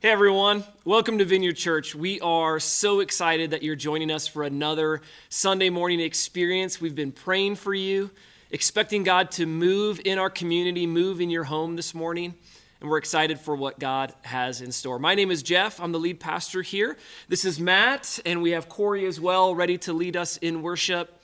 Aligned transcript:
Hey 0.00 0.10
everyone, 0.10 0.62
welcome 0.84 1.18
to 1.18 1.24
Vineyard 1.24 1.54
Church. 1.54 1.92
We 1.92 2.20
are 2.20 2.60
so 2.60 3.00
excited 3.00 3.50
that 3.50 3.64
you're 3.64 3.74
joining 3.74 4.12
us 4.12 4.28
for 4.28 4.44
another 4.44 5.02
Sunday 5.28 5.70
morning 5.70 5.98
experience. 5.98 6.80
We've 6.80 6.94
been 6.94 7.10
praying 7.10 7.56
for 7.56 7.74
you, 7.74 8.12
expecting 8.52 9.02
God 9.02 9.32
to 9.32 9.44
move 9.44 10.00
in 10.04 10.20
our 10.20 10.30
community, 10.30 10.86
move 10.86 11.20
in 11.20 11.30
your 11.30 11.42
home 11.42 11.74
this 11.74 11.94
morning, 11.94 12.36
and 12.80 12.88
we're 12.88 12.98
excited 12.98 13.40
for 13.40 13.56
what 13.56 13.80
God 13.80 14.14
has 14.22 14.60
in 14.60 14.70
store. 14.70 15.00
My 15.00 15.16
name 15.16 15.32
is 15.32 15.42
Jeff, 15.42 15.80
I'm 15.80 15.90
the 15.90 15.98
lead 15.98 16.20
pastor 16.20 16.62
here. 16.62 16.96
This 17.26 17.44
is 17.44 17.58
Matt, 17.58 18.20
and 18.24 18.40
we 18.40 18.52
have 18.52 18.68
Corey 18.68 19.04
as 19.04 19.20
well, 19.20 19.52
ready 19.52 19.78
to 19.78 19.92
lead 19.92 20.16
us 20.16 20.36
in 20.36 20.62
worship. 20.62 21.20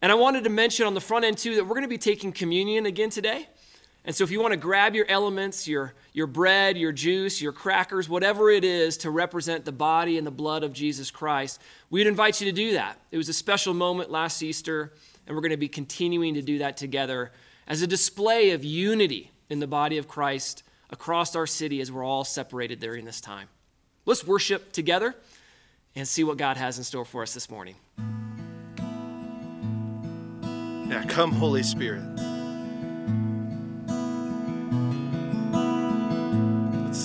And 0.00 0.10
I 0.10 0.14
wanted 0.14 0.44
to 0.44 0.50
mention 0.50 0.86
on 0.86 0.94
the 0.94 1.02
front 1.02 1.26
end 1.26 1.36
too 1.36 1.56
that 1.56 1.64
we're 1.64 1.74
going 1.74 1.82
to 1.82 1.88
be 1.88 1.98
taking 1.98 2.32
communion 2.32 2.86
again 2.86 3.10
today. 3.10 3.46
And 4.06 4.14
so 4.14 4.22
if 4.22 4.30
you 4.30 4.40
want 4.40 4.52
to 4.52 4.56
grab 4.56 4.94
your 4.94 5.04
elements, 5.08 5.66
your, 5.66 5.92
your 6.12 6.28
bread, 6.28 6.78
your 6.78 6.92
juice, 6.92 7.42
your 7.42 7.50
crackers, 7.50 8.08
whatever 8.08 8.50
it 8.50 8.62
is 8.62 8.96
to 8.98 9.10
represent 9.10 9.64
the 9.64 9.72
body 9.72 10.16
and 10.16 10.24
the 10.24 10.30
blood 10.30 10.62
of 10.62 10.72
Jesus 10.72 11.10
Christ, 11.10 11.60
we'd 11.90 12.06
invite 12.06 12.40
you 12.40 12.46
to 12.46 12.52
do 12.52 12.74
that. 12.74 13.00
It 13.10 13.16
was 13.16 13.28
a 13.28 13.32
special 13.32 13.74
moment 13.74 14.08
last 14.08 14.40
Easter, 14.42 14.92
and 15.26 15.34
we're 15.34 15.42
going 15.42 15.50
to 15.50 15.56
be 15.56 15.66
continuing 15.68 16.34
to 16.34 16.42
do 16.42 16.58
that 16.58 16.76
together 16.76 17.32
as 17.66 17.82
a 17.82 17.86
display 17.88 18.52
of 18.52 18.64
unity 18.64 19.32
in 19.50 19.58
the 19.58 19.66
body 19.66 19.98
of 19.98 20.06
Christ 20.06 20.62
across 20.88 21.34
our 21.34 21.48
city 21.48 21.80
as 21.80 21.90
we're 21.90 22.04
all 22.04 22.22
separated 22.22 22.78
during 22.78 23.04
this 23.04 23.20
time. 23.20 23.48
Let's 24.04 24.24
worship 24.24 24.70
together 24.70 25.16
and 25.96 26.06
see 26.06 26.22
what 26.22 26.36
God 26.36 26.56
has 26.58 26.78
in 26.78 26.84
store 26.84 27.04
for 27.04 27.22
us 27.22 27.34
this 27.34 27.50
morning. 27.50 27.74
Yeah, 30.88 31.04
come, 31.08 31.32
Holy 31.32 31.64
Spirit. 31.64 32.35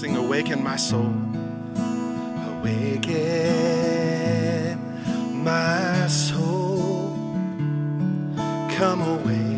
Sing 0.01 0.17
Awaken 0.17 0.63
My 0.63 0.77
Soul. 0.77 1.13
Awaken 2.49 3.13
my 5.43 6.07
soul. 6.07 7.15
Come 8.75 9.01
away. 9.03 9.50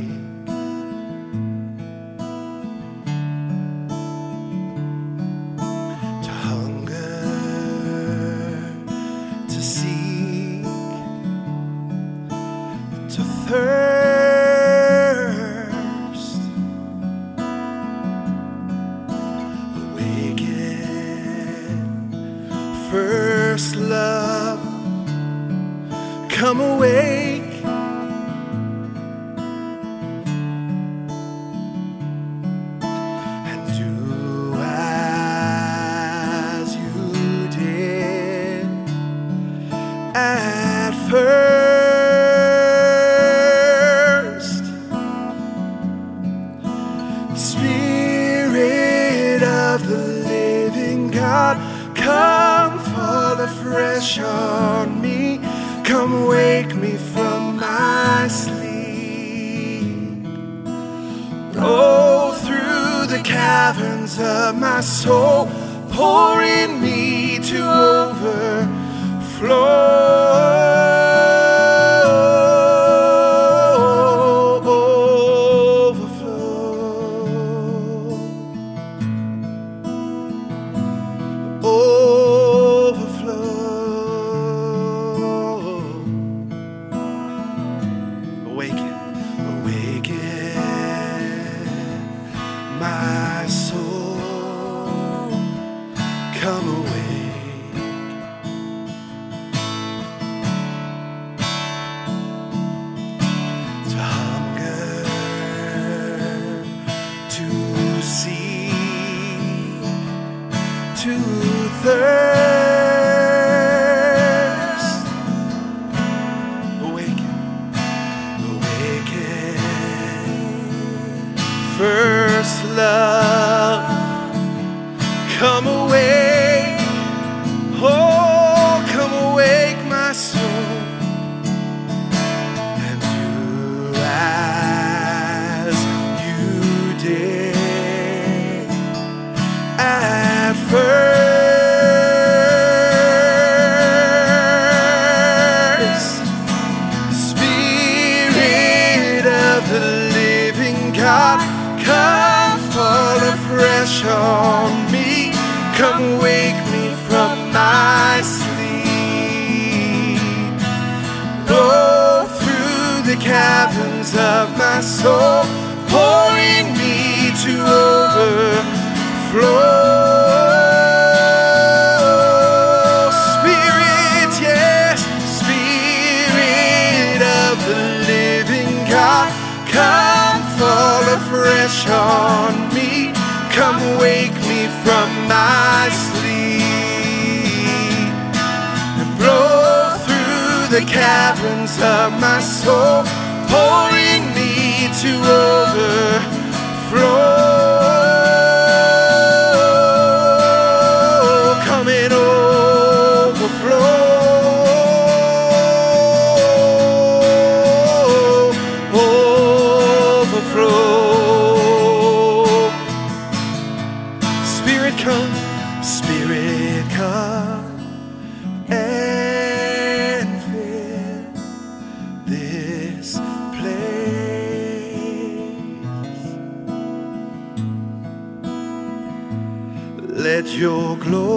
Let 230.23 230.47
your 230.55 230.95
glory 230.95 231.33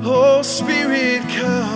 Oh 0.05 0.43
Spirit, 0.43 1.23
come. 1.29 1.68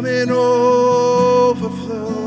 Come 0.00 0.06
becoming 0.06 0.30
overflow. 0.30 2.19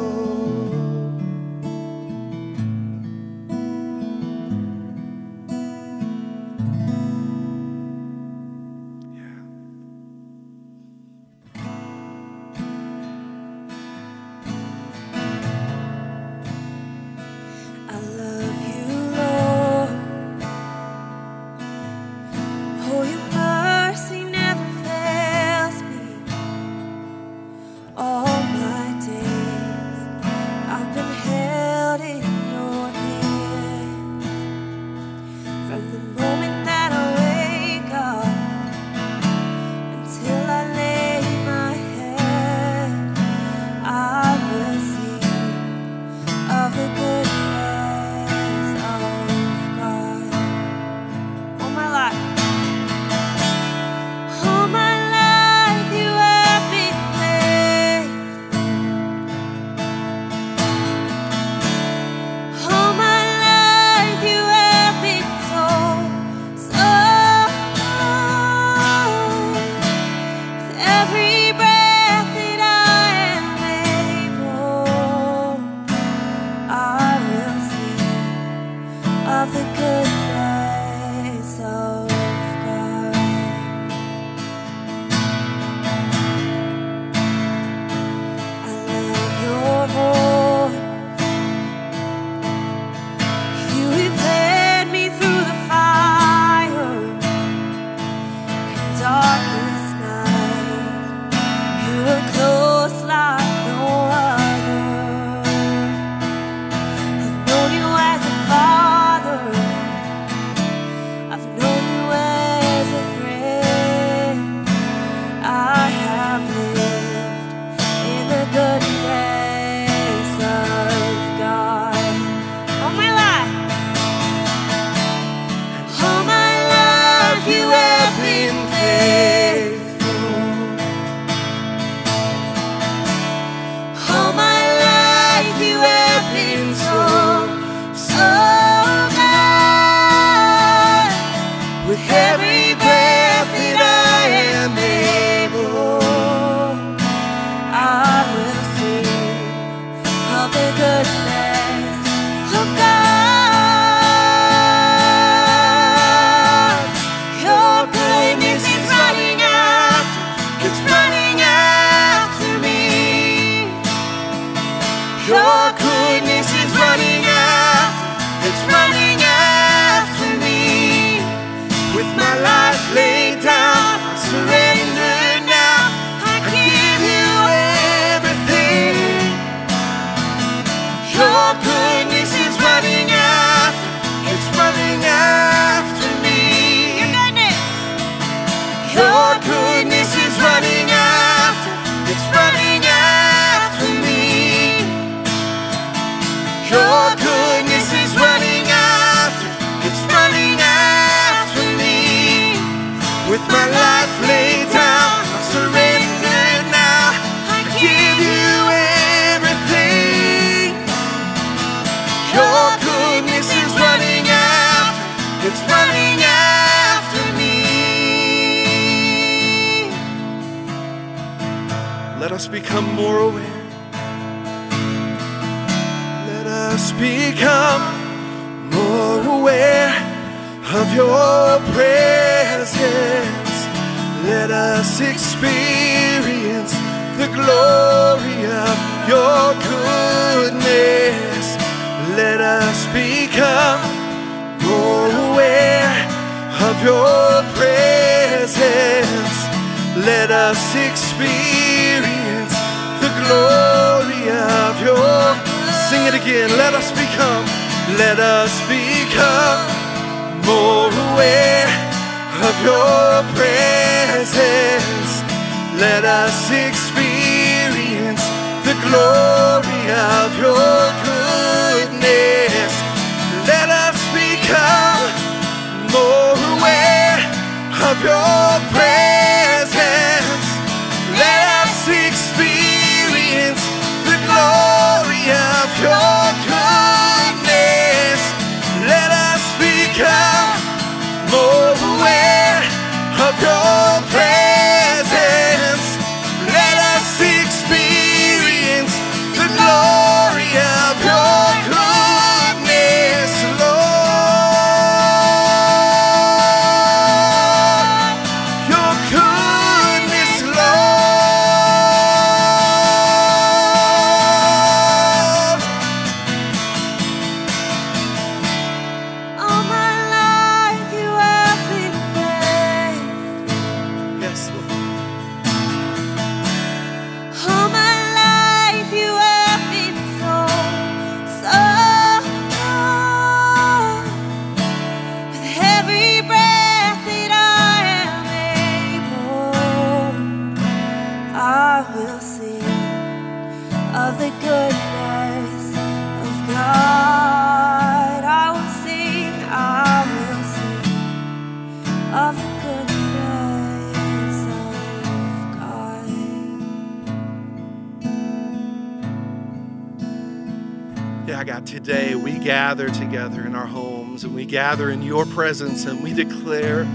Gather 364.54 364.92
in 364.92 365.02
your 365.02 365.26
presence 365.26 365.86
and 365.86 366.04
we 366.04 366.14
declare 366.14 366.88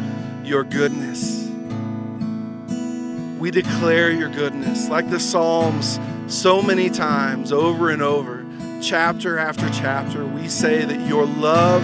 your 0.44 0.62
goodness. 0.62 1.44
We 3.40 3.50
declare 3.50 4.12
your 4.12 4.28
goodness 4.28 4.88
like 4.88 5.10
the 5.10 5.18
Psalms 5.18 5.98
so 6.28 6.62
many 6.62 6.88
times 6.88 7.50
over 7.50 7.90
and 7.90 8.00
over, 8.00 8.46
chapter 8.80 9.38
after 9.38 9.68
chapter. 9.70 10.24
We 10.24 10.48
say 10.48 10.84
that 10.84 11.08
your 11.08 11.26
love 11.26 11.82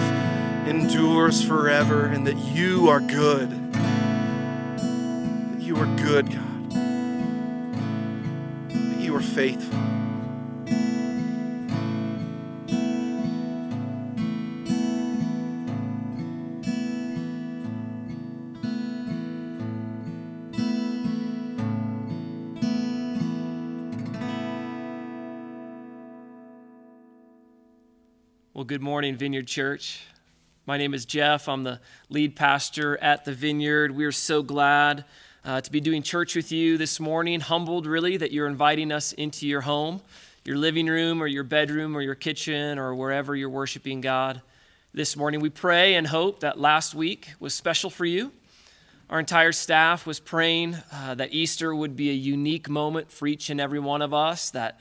endures 0.65 1.43
forever 1.43 2.05
and 2.05 2.25
that 2.25 2.37
you 2.37 2.87
are 2.87 3.01
good. 3.01 3.73
That 3.73 5.59
you 5.59 5.75
are 5.75 5.93
good, 5.97 6.31
God. 6.31 6.71
That 8.69 9.01
you 9.01 9.13
are 9.13 9.21
faithful. 9.21 9.94
Well, 28.65 28.69
good 28.69 28.81
morning, 28.81 29.15
Vineyard 29.15 29.45
Church. 29.45 30.01
My 30.65 30.79
name 30.79 30.95
is 30.95 31.05
Jeff. 31.05 31.47
I'm 31.47 31.61
the 31.61 31.79
lead 32.09 32.35
pastor 32.35 32.97
at 32.97 33.23
the 33.23 33.31
Vineyard. 33.31 33.91
We 33.91 34.05
are 34.05 34.11
so 34.11 34.41
glad 34.41 35.05
uh, 35.43 35.61
to 35.61 35.71
be 35.71 35.79
doing 35.79 36.01
church 36.01 36.35
with 36.35 36.51
you 36.51 36.75
this 36.75 36.99
morning. 36.99 37.41
Humbled, 37.41 37.85
really, 37.85 38.17
that 38.17 38.31
you're 38.31 38.47
inviting 38.47 38.91
us 38.91 39.13
into 39.13 39.47
your 39.47 39.61
home, 39.61 40.01
your 40.45 40.57
living 40.57 40.87
room, 40.87 41.21
or 41.21 41.27
your 41.27 41.43
bedroom, 41.43 41.95
or 41.95 42.01
your 42.01 42.15
kitchen, 42.15 42.79
or 42.79 42.95
wherever 42.95 43.35
you're 43.35 43.51
worshiping 43.51 44.01
God. 44.01 44.41
This 44.95 45.15
morning, 45.15 45.41
we 45.41 45.51
pray 45.51 45.93
and 45.93 46.07
hope 46.07 46.39
that 46.39 46.59
last 46.59 46.95
week 46.95 47.33
was 47.39 47.53
special 47.53 47.91
for 47.91 48.05
you. 48.05 48.31
Our 49.11 49.19
entire 49.19 49.51
staff 49.51 50.07
was 50.07 50.19
praying 50.19 50.77
uh, 50.91 51.13
that 51.13 51.35
Easter 51.35 51.75
would 51.75 51.95
be 51.95 52.09
a 52.09 52.13
unique 52.13 52.67
moment 52.67 53.11
for 53.11 53.27
each 53.27 53.51
and 53.51 53.61
every 53.61 53.79
one 53.79 54.01
of 54.01 54.11
us, 54.11 54.49
that 54.49 54.79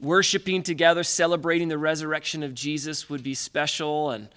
worshiping 0.00 0.62
together, 0.62 1.02
celebrating 1.02 1.68
the 1.68 1.78
resurrection 1.78 2.42
of 2.42 2.54
Jesus 2.54 3.08
would 3.08 3.22
be 3.22 3.34
special. 3.34 4.10
And 4.10 4.28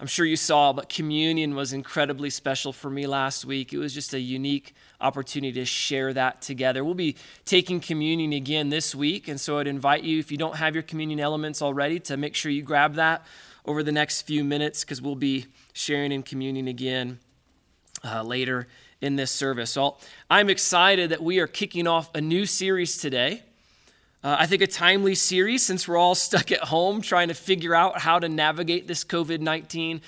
I'm 0.00 0.06
sure 0.06 0.24
you 0.24 0.36
saw, 0.36 0.72
but 0.72 0.88
communion 0.88 1.56
was 1.56 1.72
incredibly 1.72 2.30
special 2.30 2.72
for 2.72 2.88
me 2.88 3.06
last 3.06 3.44
week. 3.44 3.72
It 3.72 3.78
was 3.78 3.92
just 3.92 4.14
a 4.14 4.20
unique 4.20 4.74
opportunity 5.00 5.52
to 5.54 5.64
share 5.64 6.12
that 6.12 6.40
together. 6.40 6.84
We'll 6.84 6.94
be 6.94 7.16
taking 7.44 7.80
communion 7.80 8.32
again 8.32 8.68
this 8.68 8.94
week. 8.94 9.26
And 9.28 9.40
so 9.40 9.58
I'd 9.58 9.66
invite 9.66 10.04
you, 10.04 10.18
if 10.18 10.30
you 10.30 10.38
don't 10.38 10.56
have 10.56 10.74
your 10.74 10.82
communion 10.84 11.18
elements 11.18 11.62
already, 11.62 11.98
to 12.00 12.16
make 12.16 12.34
sure 12.34 12.52
you 12.52 12.62
grab 12.62 12.94
that 12.94 13.24
over 13.64 13.82
the 13.82 13.92
next 13.92 14.22
few 14.22 14.44
minutes 14.44 14.84
because 14.84 15.02
we'll 15.02 15.16
be 15.16 15.46
sharing 15.72 16.12
in 16.12 16.22
communion 16.22 16.68
again 16.68 17.18
uh, 18.04 18.22
later 18.22 18.68
in 19.00 19.16
this 19.16 19.30
service. 19.30 19.76
I'm 20.30 20.48
excited 20.48 21.10
that 21.10 21.22
we 21.22 21.38
are 21.40 21.46
kicking 21.46 21.86
off 21.86 22.14
a 22.14 22.20
new 22.20 22.46
series 22.46 22.98
today. 22.98 23.42
Uh, 24.22 24.36
I 24.40 24.46
think 24.46 24.62
a 24.62 24.66
timely 24.66 25.14
series 25.14 25.64
since 25.64 25.86
we're 25.86 25.96
all 25.96 26.14
stuck 26.16 26.50
at 26.50 26.60
home 26.60 27.00
trying 27.00 27.28
to 27.28 27.34
figure 27.34 27.74
out 27.74 28.00
how 28.00 28.18
to 28.18 28.28
navigate 28.28 28.88
this 28.88 29.04
COVID 29.04 29.40
19 29.40 30.00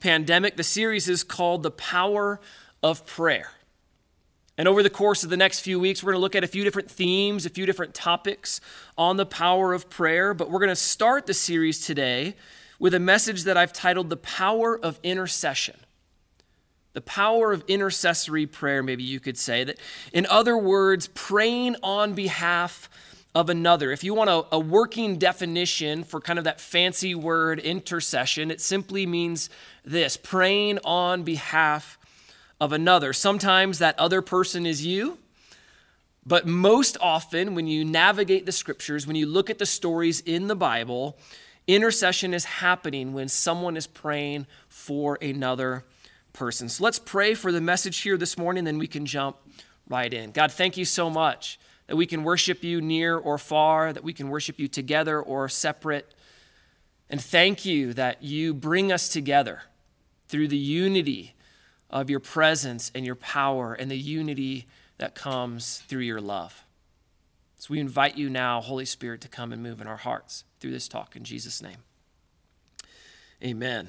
pandemic. 0.00 0.56
The 0.56 0.62
series 0.62 1.08
is 1.08 1.24
called 1.24 1.62
The 1.62 1.70
Power 1.70 2.40
of 2.82 3.06
Prayer. 3.06 3.50
And 4.58 4.68
over 4.68 4.82
the 4.82 4.90
course 4.90 5.22
of 5.22 5.30
the 5.30 5.36
next 5.36 5.60
few 5.60 5.78
weeks, 5.78 6.02
we're 6.02 6.12
going 6.12 6.20
to 6.20 6.22
look 6.22 6.34
at 6.34 6.44
a 6.44 6.48
few 6.48 6.64
different 6.64 6.90
themes, 6.90 7.44
a 7.44 7.50
few 7.50 7.66
different 7.66 7.92
topics 7.92 8.60
on 8.96 9.16
the 9.16 9.26
power 9.26 9.74
of 9.74 9.90
prayer. 9.90 10.32
But 10.32 10.50
we're 10.50 10.60
going 10.60 10.70
to 10.70 10.76
start 10.76 11.26
the 11.26 11.34
series 11.34 11.84
today 11.84 12.36
with 12.78 12.94
a 12.94 13.00
message 13.00 13.44
that 13.44 13.56
I've 13.56 13.72
titled 13.72 14.08
The 14.08 14.16
Power 14.16 14.78
of 14.78 14.98
Intercession. 15.02 15.76
The 16.94 17.00
power 17.02 17.52
of 17.52 17.64
intercessory 17.68 18.46
prayer, 18.46 18.82
maybe 18.82 19.02
you 19.02 19.20
could 19.20 19.36
say. 19.36 19.64
That, 19.64 19.78
in 20.14 20.24
other 20.26 20.56
words, 20.56 21.08
praying 21.08 21.76
on 21.82 22.14
behalf 22.14 22.88
of 23.36 23.50
another. 23.50 23.92
If 23.92 24.02
you 24.02 24.14
want 24.14 24.30
a, 24.30 24.46
a, 24.50 24.58
working 24.58 25.18
definition 25.18 26.04
for 26.04 26.22
kind 26.22 26.38
of 26.38 26.46
that 26.46 26.58
fancy 26.58 27.14
word 27.14 27.58
intercession, 27.58 28.50
it 28.50 28.62
simply 28.62 29.04
means 29.04 29.50
this 29.84 30.16
praying 30.16 30.78
on 30.84 31.22
behalf 31.22 31.98
of 32.58 32.72
another. 32.72 33.12
Sometimes 33.12 33.78
that 33.78 33.98
other 33.98 34.22
person 34.22 34.64
is 34.64 34.86
you, 34.86 35.18
but 36.24 36.46
most 36.46 36.96
often 36.98 37.54
when 37.54 37.66
you 37.66 37.84
navigate 37.84 38.46
the 38.46 38.52
scriptures, 38.52 39.06
when 39.06 39.16
you 39.16 39.26
look 39.26 39.50
at 39.50 39.58
the 39.58 39.66
stories 39.66 40.20
in 40.20 40.46
the 40.46 40.56
Bible, 40.56 41.18
intercession 41.66 42.32
is 42.32 42.46
happening 42.46 43.12
when 43.12 43.28
someone 43.28 43.76
is 43.76 43.86
praying 43.86 44.46
for 44.70 45.18
another 45.20 45.84
person. 46.32 46.70
So 46.70 46.82
let's 46.82 46.98
pray 46.98 47.34
for 47.34 47.52
the 47.52 47.60
message 47.60 47.98
here 47.98 48.16
this 48.16 48.38
morning, 48.38 48.64
then 48.64 48.78
we 48.78 48.86
can 48.86 49.04
jump 49.04 49.36
right 49.90 50.12
in. 50.14 50.30
God, 50.30 50.52
thank 50.52 50.78
you 50.78 50.86
so 50.86 51.10
much 51.10 51.58
that 51.86 51.96
we 51.96 52.06
can 52.06 52.24
worship 52.24 52.64
you 52.64 52.80
near 52.80 53.16
or 53.16 53.38
far, 53.38 53.92
that 53.92 54.04
we 54.04 54.12
can 54.12 54.28
worship 54.28 54.58
you 54.58 54.68
together 54.68 55.20
or 55.20 55.48
separate. 55.48 56.14
And 57.08 57.20
thank 57.20 57.64
you 57.64 57.92
that 57.92 58.22
you 58.22 58.52
bring 58.52 58.90
us 58.90 59.08
together 59.08 59.62
through 60.28 60.48
the 60.48 60.56
unity 60.56 61.34
of 61.88 62.10
your 62.10 62.20
presence 62.20 62.90
and 62.94 63.06
your 63.06 63.14
power 63.14 63.74
and 63.74 63.90
the 63.90 63.98
unity 63.98 64.66
that 64.98 65.14
comes 65.14 65.78
through 65.86 66.00
your 66.00 66.20
love. 66.20 66.64
So 67.58 67.72
we 67.72 67.80
invite 67.80 68.16
you 68.16 68.28
now, 68.28 68.60
Holy 68.60 68.84
Spirit, 68.84 69.20
to 69.22 69.28
come 69.28 69.52
and 69.52 69.62
move 69.62 69.80
in 69.80 69.86
our 69.86 69.96
hearts 69.96 70.44
through 70.60 70.72
this 70.72 70.88
talk 70.88 71.16
in 71.16 71.24
Jesus' 71.24 71.62
name. 71.62 71.78
Amen. 73.42 73.88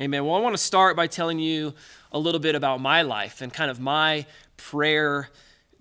Amen. 0.00 0.24
Well, 0.24 0.34
I 0.34 0.40
want 0.40 0.54
to 0.54 0.62
start 0.62 0.96
by 0.96 1.06
telling 1.06 1.38
you 1.38 1.74
a 2.10 2.18
little 2.18 2.40
bit 2.40 2.54
about 2.54 2.80
my 2.80 3.02
life 3.02 3.40
and 3.40 3.52
kind 3.52 3.70
of 3.70 3.78
my 3.80 4.26
prayer 4.56 5.28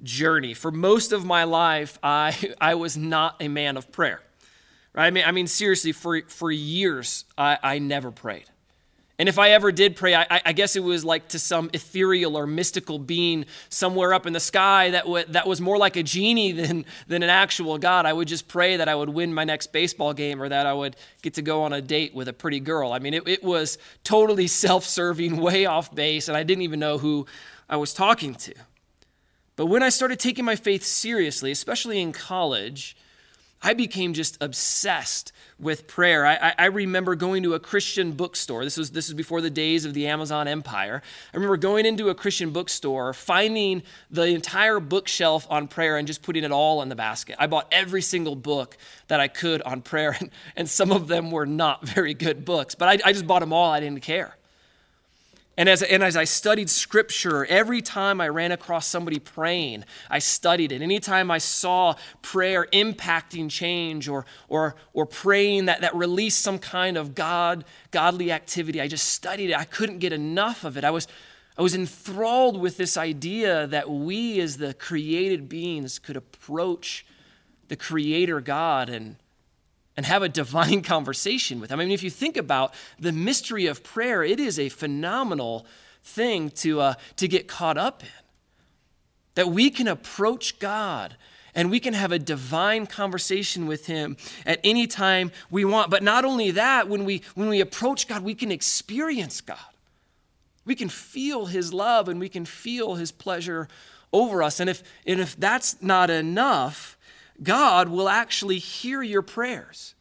journey. 0.03 0.53
For 0.53 0.71
most 0.71 1.11
of 1.11 1.25
my 1.25 1.43
life, 1.43 1.97
I, 2.03 2.53
I 2.61 2.75
was 2.75 2.97
not 2.97 3.35
a 3.39 3.47
man 3.47 3.77
of 3.77 3.91
prayer. 3.91 4.21
Right? 4.93 5.07
I 5.07 5.11
mean, 5.11 5.23
I 5.25 5.31
mean 5.31 5.47
seriously, 5.47 5.93
for, 5.93 6.21
for 6.27 6.51
years, 6.51 7.25
I, 7.37 7.57
I 7.63 7.79
never 7.79 8.11
prayed. 8.11 8.45
And 9.21 9.29
if 9.29 9.37
I 9.37 9.51
ever 9.51 9.71
did 9.71 9.95
pray, 9.95 10.15
I, 10.15 10.41
I, 10.45 10.51
guess 10.51 10.75
it 10.75 10.79
was 10.79 11.05
like 11.05 11.27
to 11.27 11.37
some 11.37 11.69
ethereal 11.73 12.35
or 12.35 12.47
mystical 12.47 12.97
being 12.97 13.45
somewhere 13.69 14.15
up 14.15 14.25
in 14.25 14.33
the 14.33 14.39
sky 14.39 14.89
that, 14.89 15.03
w- 15.03 15.25
that 15.29 15.45
was 15.45 15.61
more 15.61 15.77
like 15.77 15.95
a 15.95 16.01
genie 16.01 16.51
than, 16.53 16.85
than 17.05 17.21
an 17.21 17.29
actual 17.29 17.77
God. 17.77 18.07
I 18.07 18.13
would 18.13 18.27
just 18.27 18.47
pray 18.47 18.77
that 18.77 18.89
I 18.89 18.95
would 18.95 19.09
win 19.09 19.31
my 19.31 19.43
next 19.43 19.67
baseball 19.67 20.13
game 20.13 20.41
or 20.41 20.49
that 20.49 20.65
I 20.65 20.73
would 20.73 20.95
get 21.21 21.35
to 21.35 21.43
go 21.43 21.61
on 21.61 21.71
a 21.71 21.83
date 21.83 22.15
with 22.15 22.29
a 22.29 22.33
pretty 22.33 22.59
girl. 22.59 22.93
I 22.93 22.97
mean, 22.97 23.13
it, 23.13 23.27
it 23.27 23.43
was 23.43 23.77
totally 24.03 24.47
self 24.61 24.85
serving, 24.85 25.37
way 25.37 25.67
off 25.67 25.93
base, 25.93 26.27
and 26.27 26.35
I 26.35 26.41
didn't 26.41 26.63
even 26.63 26.79
know 26.79 26.97
who 26.97 27.27
I 27.69 27.75
was 27.75 27.93
talking 27.93 28.33
to. 28.33 28.55
But 29.61 29.67
when 29.67 29.83
I 29.83 29.89
started 29.89 30.17
taking 30.17 30.43
my 30.43 30.55
faith 30.55 30.83
seriously, 30.83 31.51
especially 31.51 32.01
in 32.01 32.13
college, 32.13 32.97
I 33.61 33.75
became 33.75 34.15
just 34.15 34.41
obsessed 34.41 35.31
with 35.59 35.85
prayer. 35.85 36.25
I, 36.25 36.55
I, 36.57 36.65
remember 36.65 37.13
going 37.13 37.43
to 37.43 37.53
a 37.53 37.59
Christian 37.59 38.13
bookstore. 38.13 38.63
This 38.63 38.75
was, 38.75 38.89
this 38.89 39.07
was 39.07 39.13
before 39.13 39.39
the 39.39 39.51
days 39.51 39.85
of 39.85 39.93
the 39.93 40.07
Amazon 40.07 40.47
empire. 40.47 41.03
I 41.31 41.37
remember 41.37 41.57
going 41.57 41.85
into 41.85 42.09
a 42.09 42.15
Christian 42.15 42.49
bookstore, 42.49 43.13
finding 43.13 43.83
the 44.09 44.23
entire 44.23 44.79
bookshelf 44.79 45.45
on 45.47 45.67
prayer 45.67 45.97
and 45.97 46.07
just 46.07 46.23
putting 46.23 46.43
it 46.43 46.51
all 46.51 46.81
in 46.81 46.89
the 46.89 46.95
basket. 46.95 47.35
I 47.37 47.45
bought 47.45 47.67
every 47.71 48.01
single 48.01 48.35
book 48.35 48.77
that 49.09 49.19
I 49.19 49.27
could 49.27 49.61
on 49.61 49.83
prayer, 49.83 50.17
and, 50.19 50.31
and 50.55 50.67
some 50.67 50.91
of 50.91 51.07
them 51.07 51.29
were 51.29 51.45
not 51.45 51.87
very 51.87 52.15
good 52.15 52.45
books, 52.45 52.73
but 52.73 52.89
I, 52.89 53.09
I 53.09 53.13
just 53.13 53.27
bought 53.27 53.41
them 53.41 53.53
all. 53.53 53.71
I 53.71 53.79
didn't 53.79 54.01
care. 54.01 54.35
And 55.57 55.67
as, 55.67 55.83
and 55.83 56.01
as 56.01 56.15
I 56.15 56.23
studied 56.23 56.69
scripture, 56.69 57.45
every 57.45 57.81
time 57.81 58.21
I 58.21 58.29
ran 58.29 58.53
across 58.53 58.87
somebody 58.87 59.19
praying, 59.19 59.83
I 60.09 60.19
studied 60.19 60.71
it. 60.71 60.81
Anytime 60.81 61.29
I 61.29 61.39
saw 61.39 61.95
prayer 62.21 62.67
impacting 62.71 63.49
change 63.49 64.07
or, 64.07 64.25
or, 64.47 64.75
or 64.93 65.05
praying 65.05 65.65
that, 65.65 65.81
that 65.81 65.93
released 65.93 66.41
some 66.41 66.57
kind 66.57 66.95
of 66.95 67.15
God, 67.15 67.65
godly 67.91 68.31
activity, 68.31 68.79
I 68.79 68.87
just 68.87 69.09
studied 69.09 69.49
it. 69.49 69.57
I 69.57 69.65
couldn't 69.65 69.99
get 69.99 70.13
enough 70.13 70.63
of 70.63 70.77
it. 70.77 70.85
I 70.85 70.89
was, 70.89 71.05
I 71.57 71.61
was 71.61 71.75
enthralled 71.75 72.59
with 72.59 72.77
this 72.77 72.95
idea 72.95 73.67
that 73.67 73.89
we, 73.89 74.39
as 74.39 74.57
the 74.57 74.73
created 74.73 75.49
beings, 75.49 75.99
could 75.99 76.15
approach 76.15 77.05
the 77.67 77.75
Creator 77.75 78.39
God 78.41 78.89
and 78.89 79.17
and 80.01 80.07
have 80.07 80.23
a 80.23 80.29
divine 80.29 80.81
conversation 80.95 81.59
with 81.59 81.69
him. 81.69 81.79
I 81.79 81.83
mean, 81.83 81.91
if 81.91 82.01
you 82.01 82.09
think 82.09 82.35
about 82.35 82.73
the 82.97 83.11
mystery 83.11 83.67
of 83.67 83.83
prayer, 83.83 84.23
it 84.23 84.39
is 84.39 84.57
a 84.57 84.67
phenomenal 84.69 85.63
thing 86.03 86.49
to, 86.49 86.81
uh, 86.81 86.93
to 87.17 87.27
get 87.27 87.47
caught 87.47 87.77
up 87.77 88.01
in. 88.01 88.09
That 89.35 89.49
we 89.49 89.69
can 89.69 89.87
approach 89.87 90.57
God 90.57 91.15
and 91.53 91.69
we 91.69 91.79
can 91.79 91.93
have 91.93 92.11
a 92.11 92.17
divine 92.17 92.87
conversation 92.87 93.67
with 93.67 93.85
him 93.85 94.17
at 94.43 94.59
any 94.63 94.87
time 94.87 95.31
we 95.51 95.65
want. 95.65 95.91
But 95.91 96.01
not 96.01 96.25
only 96.25 96.49
that, 96.49 96.89
when 96.89 97.05
we, 97.05 97.21
when 97.35 97.47
we 97.47 97.61
approach 97.61 98.07
God, 98.07 98.23
we 98.23 98.33
can 98.33 98.51
experience 98.51 99.39
God. 99.39 99.59
We 100.65 100.73
can 100.73 100.89
feel 100.89 101.45
his 101.45 101.75
love 101.75 102.09
and 102.09 102.19
we 102.19 102.27
can 102.27 102.45
feel 102.45 102.95
his 102.95 103.11
pleasure 103.11 103.67
over 104.11 104.41
us. 104.41 104.59
And 104.59 104.67
if, 104.67 104.81
and 105.05 105.21
if 105.21 105.35
that's 105.37 105.79
not 105.79 106.09
enough, 106.09 106.97
God 107.41 107.89
will 107.89 108.09
actually 108.09 108.57
hear 108.59 109.01
your 109.01 109.21
prayers 109.21 109.95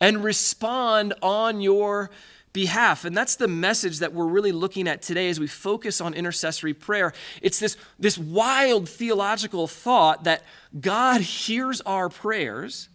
and 0.00 0.24
respond 0.24 1.14
on 1.22 1.60
your 1.60 2.10
behalf. 2.52 3.04
And 3.04 3.16
that's 3.16 3.36
the 3.36 3.48
message 3.48 3.98
that 3.98 4.12
we're 4.12 4.26
really 4.26 4.52
looking 4.52 4.88
at 4.88 5.02
today 5.02 5.28
as 5.28 5.38
we 5.38 5.46
focus 5.46 6.00
on 6.00 6.14
intercessory 6.14 6.74
prayer. 6.74 7.12
It's 7.42 7.58
this, 7.60 7.76
this 7.98 8.18
wild 8.18 8.88
theological 8.88 9.66
thought 9.66 10.24
that 10.24 10.42
God 10.78 11.20
hears 11.20 11.80
our 11.82 12.08
prayers 12.08 12.88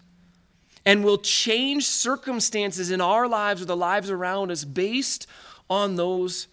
and 0.86 1.04
will 1.04 1.18
change 1.18 1.86
circumstances 1.86 2.92
in 2.92 3.02
our 3.02 3.28
lives 3.28 3.62
or 3.62 3.66
the 3.66 3.78
lives 3.78 4.10
around 4.10 4.52
us 4.52 4.64
based 4.64 5.26
on 5.70 5.96
those 5.96 6.48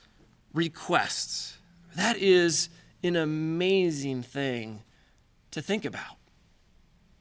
requests. 0.55 1.59
That 1.97 2.17
is 2.17 2.69
an 3.03 3.17
amazing 3.17 4.23
thing 4.23 4.83
to 5.51 5.61
think 5.61 5.85
about. 5.85 6.17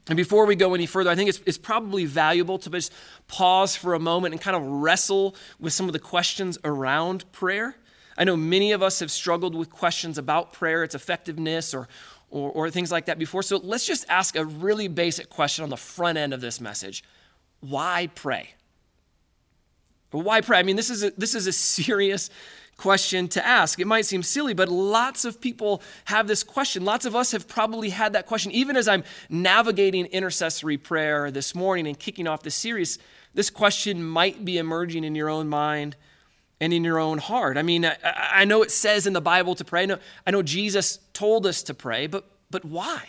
And 0.07 0.17
before 0.17 0.45
we 0.45 0.55
go 0.55 0.73
any 0.73 0.87
further, 0.87 1.09
I 1.09 1.15
think 1.15 1.29
it's, 1.29 1.41
it's 1.45 1.57
probably 1.57 2.05
valuable 2.05 2.57
to 2.59 2.69
just 2.69 2.91
pause 3.27 3.75
for 3.75 3.93
a 3.93 3.99
moment 3.99 4.33
and 4.33 4.41
kind 4.41 4.55
of 4.55 4.63
wrestle 4.63 5.35
with 5.59 5.73
some 5.73 5.87
of 5.87 5.93
the 5.93 5.99
questions 5.99 6.57
around 6.63 7.31
prayer. 7.31 7.75
I 8.17 8.23
know 8.23 8.35
many 8.35 8.71
of 8.71 8.81
us 8.81 8.99
have 8.99 9.11
struggled 9.11 9.55
with 9.55 9.69
questions 9.69 10.17
about 10.17 10.53
prayer, 10.53 10.83
its 10.83 10.95
effectiveness, 10.95 11.73
or, 11.73 11.87
or, 12.29 12.51
or 12.51 12.69
things 12.69 12.91
like 12.91 13.05
that 13.05 13.19
before. 13.19 13.43
So 13.43 13.57
let's 13.57 13.85
just 13.85 14.05
ask 14.09 14.35
a 14.35 14.43
really 14.43 14.87
basic 14.87 15.29
question 15.29 15.63
on 15.63 15.69
the 15.69 15.77
front 15.77 16.17
end 16.17 16.33
of 16.33 16.41
this 16.41 16.59
message 16.59 17.03
Why 17.59 18.09
pray? 18.15 18.55
Why 20.11 20.41
pray? 20.41 20.59
I 20.59 20.63
mean, 20.63 20.75
this 20.75 20.89
is 20.89 21.03
a, 21.03 21.11
this 21.11 21.35
is 21.35 21.47
a 21.47 21.53
serious 21.53 22.29
question 22.81 23.27
to 23.27 23.45
ask. 23.45 23.79
It 23.79 23.85
might 23.85 24.07
seem 24.07 24.23
silly, 24.23 24.55
but 24.55 24.67
lots 24.67 25.23
of 25.23 25.39
people 25.39 25.83
have 26.05 26.27
this 26.27 26.41
question. 26.41 26.83
Lots 26.83 27.05
of 27.05 27.15
us 27.15 27.31
have 27.31 27.47
probably 27.47 27.89
had 27.89 28.13
that 28.13 28.25
question. 28.25 28.51
Even 28.51 28.75
as 28.75 28.87
I'm 28.87 29.03
navigating 29.29 30.07
intercessory 30.07 30.77
prayer 30.77 31.29
this 31.29 31.53
morning 31.53 31.85
and 31.85 31.97
kicking 31.97 32.27
off 32.27 32.41
this 32.41 32.55
series, 32.55 32.97
this 33.35 33.51
question 33.51 34.03
might 34.03 34.43
be 34.43 34.57
emerging 34.57 35.03
in 35.03 35.13
your 35.13 35.29
own 35.29 35.47
mind 35.47 35.95
and 36.59 36.73
in 36.73 36.83
your 36.83 36.97
own 36.97 37.19
heart. 37.19 37.55
I 37.55 37.61
mean, 37.61 37.85
I, 37.85 37.97
I 38.03 38.45
know 38.45 38.63
it 38.63 38.71
says 38.71 39.05
in 39.05 39.13
the 39.13 39.21
Bible 39.21 39.53
to 39.55 39.63
pray. 39.63 39.83
I 39.83 39.85
know, 39.85 39.99
I 40.25 40.31
know 40.31 40.41
Jesus 40.41 40.97
told 41.13 41.45
us 41.45 41.61
to 41.63 41.75
pray, 41.75 42.07
but, 42.07 42.25
but 42.49 42.65
why? 42.65 43.07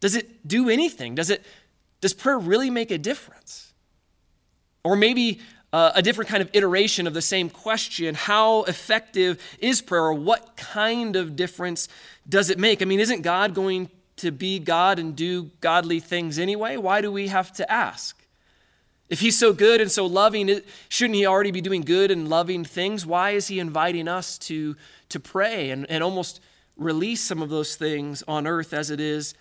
Does 0.00 0.16
it 0.16 0.46
do 0.48 0.68
anything? 0.68 1.14
Does, 1.14 1.30
it, 1.30 1.44
does 2.00 2.12
prayer 2.12 2.40
really 2.40 2.70
make 2.70 2.90
a 2.90 2.98
difference? 2.98 3.72
Or 4.82 4.96
maybe 4.96 5.40
uh, 5.72 5.92
a 5.94 6.02
different 6.02 6.30
kind 6.30 6.42
of 6.42 6.50
iteration 6.52 7.06
of 7.06 7.14
the 7.14 7.22
same 7.22 7.50
question. 7.50 8.14
How 8.14 8.62
effective 8.64 9.42
is 9.58 9.82
prayer 9.82 10.04
or 10.04 10.14
what 10.14 10.56
kind 10.56 11.16
of 11.16 11.36
difference 11.36 11.88
does 12.28 12.50
it 12.50 12.58
make? 12.58 12.82
I 12.82 12.84
mean 12.84 13.00
isn't 13.00 13.22
god 13.22 13.54
going 13.54 13.90
to 14.16 14.30
be 14.30 14.58
god 14.58 14.98
and 14.98 15.14
do 15.14 15.50
godly 15.60 16.00
things 16.00 16.38
anyway? 16.38 16.76
Why 16.76 17.00
do 17.00 17.12
we 17.12 17.28
have 17.28 17.52
to 17.54 17.70
ask? 17.70 18.16
If 19.08 19.20
he's 19.20 19.38
so 19.38 19.52
good 19.52 19.80
and 19.80 19.90
so 19.90 20.06
loving 20.06 20.62
shouldn't 20.88 21.16
he 21.16 21.26
already 21.26 21.52
be 21.52 21.60
doing 21.60 21.82
good 21.82 22.10
and 22.10 22.28
loving 22.28 22.64
things? 22.64 23.06
Why 23.06 23.30
is 23.30 23.48
he 23.48 23.60
inviting 23.60 24.08
us 24.08 24.38
to 24.38 24.76
to 25.08 25.20
pray 25.20 25.70
and, 25.70 25.86
and 25.90 26.02
almost 26.02 26.40
release 26.76 27.22
some 27.22 27.42
of 27.42 27.48
those 27.48 27.76
things 27.76 28.24
on 28.26 28.46
earth 28.46 28.72
as 28.72 28.90
it 28.90 29.00
is 29.00 29.34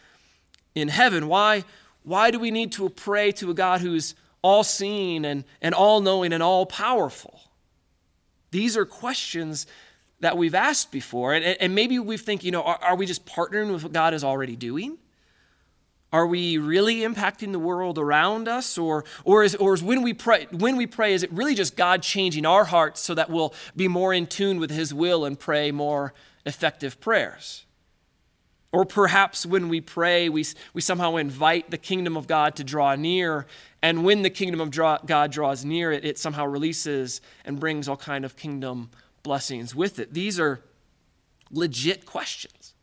in 0.76 0.90
heaven? 0.90 1.28
Why 1.28 1.64
why 2.04 2.30
do 2.30 2.40
we 2.40 2.52
need 2.52 2.72
to 2.74 2.90
pray 2.90 3.32
to 3.34 3.50
a 3.50 3.54
god 3.54 3.82
who's 3.82 4.14
all 4.46 4.64
seeing 4.64 5.26
and, 5.26 5.44
and 5.60 5.74
all 5.74 6.02
knowing 6.02 6.32
and 6.32 6.44
all 6.44 6.68
powerful? 6.68 7.40
These 8.52 8.78
are 8.78 8.86
questions 8.86 9.66
that 10.20 10.38
we've 10.38 10.54
asked 10.54 10.92
before. 10.92 11.34
And, 11.34 11.44
and 11.44 11.74
maybe 11.74 11.98
we 11.98 12.16
think, 12.18 12.44
you 12.44 12.52
know, 12.52 12.62
are, 12.62 12.78
are 12.80 12.96
we 12.96 13.08
just 13.08 13.26
partnering 13.26 13.74
with 13.74 13.82
what 13.82 13.92
God 13.92 14.14
is 14.14 14.24
already 14.24 14.56
doing? 14.56 15.00
Are 16.14 16.28
we 16.28 16.60
really 16.60 16.98
impacting 16.98 17.54
the 17.54 17.60
world 17.60 17.98
around 17.98 18.48
us? 18.48 18.78
Or, 18.78 19.04
or, 19.24 19.44
is, 19.44 19.56
or 19.56 19.74
is 19.74 19.82
when, 19.82 20.04
we 20.04 20.14
pray, 20.14 20.46
when 20.52 20.78
we 20.78 20.86
pray, 20.86 21.16
is 21.16 21.24
it 21.24 21.32
really 21.32 21.56
just 21.56 21.76
God 21.76 22.04
changing 22.04 22.46
our 22.46 22.66
hearts 22.66 23.02
so 23.02 23.16
that 23.16 23.32
we'll 23.32 23.52
be 23.76 23.88
more 23.88 24.14
in 24.14 24.28
tune 24.28 24.60
with 24.60 24.70
His 24.70 24.94
will 24.94 25.26
and 25.26 25.40
pray 25.40 25.72
more 25.72 26.14
effective 26.46 27.02
prayers? 27.02 27.66
Or 28.76 28.84
perhaps 28.84 29.46
when 29.46 29.70
we 29.70 29.80
pray, 29.80 30.28
we, 30.28 30.46
we 30.74 30.82
somehow 30.82 31.16
invite 31.16 31.72
the 31.72 31.78
kingdom 31.78 32.18
of 32.18 32.28
God 32.28 32.58
to 32.58 32.64
draw 32.64 32.94
near. 32.96 33.46
And 33.86 34.04
when 34.04 34.24
the 34.24 34.32
kingdom 34.32 34.62
of 34.62 34.72
draw, 34.72 34.98
God 34.98 35.32
draws 35.32 35.64
near, 35.64 35.92
it, 35.92 36.04
it 36.04 36.18
somehow 36.18 36.48
releases 36.48 37.22
and 37.46 37.60
brings 37.60 37.88
all 37.88 37.96
kind 37.96 38.26
of 38.26 38.36
kingdom 38.36 38.90
blessings 39.22 39.76
with 39.76 40.00
it. 40.00 40.12
These 40.12 40.40
are 40.40 40.62
legit 41.52 42.04
questions. 42.04 42.74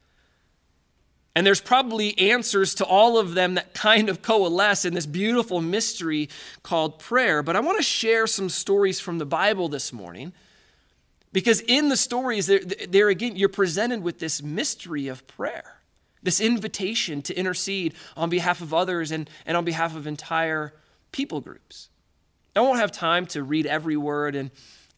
And 1.35 1.45
there's 1.45 1.61
probably 1.61 2.17
answers 2.21 2.77
to 2.77 2.85
all 2.85 3.19
of 3.19 3.35
them 3.35 3.55
that 3.55 3.75
kind 3.75 4.09
of 4.09 4.23
coalesce 4.23 4.85
in 4.85 4.95
this 4.95 5.07
beautiful 5.07 5.61
mystery 5.61 6.29
called 6.63 7.01
prayer. 7.01 7.43
But 7.43 7.57
I 7.57 7.61
want 7.61 7.79
to 7.79 7.83
share 7.83 8.29
some 8.29 8.49
stories 8.49 9.01
from 9.01 9.19
the 9.19 9.27
Bible 9.27 9.69
this 9.69 9.93
morning 9.93 10.33
because 11.33 11.63
in 11.63 11.89
the 11.89 11.97
stories, 11.97 12.47
there, 12.47 12.61
there 12.61 13.09
again, 13.09 13.35
you're 13.35 13.49
presented 13.49 14.05
with 14.05 14.21
this 14.21 14.41
mystery 14.41 15.09
of 15.09 15.27
prayer, 15.27 15.81
this 16.23 16.41
invitation 16.41 17.23
to 17.23 17.35
intercede 17.35 17.95
on 18.17 18.31
behalf 18.31 18.61
of 18.61 18.73
others 18.73 19.11
and, 19.11 19.29
and 19.45 19.57
on 19.57 19.65
behalf 19.65 19.97
of 19.97 20.07
entire 20.07 20.73
people 21.13 21.41
groups. 21.41 21.89
I 22.57 22.61
won't 22.61 22.79
have 22.79 22.93
time 22.93 23.27
to 23.27 23.43
read 23.43 23.67
every 23.67 23.97
word 23.97 24.35
and 24.35 24.51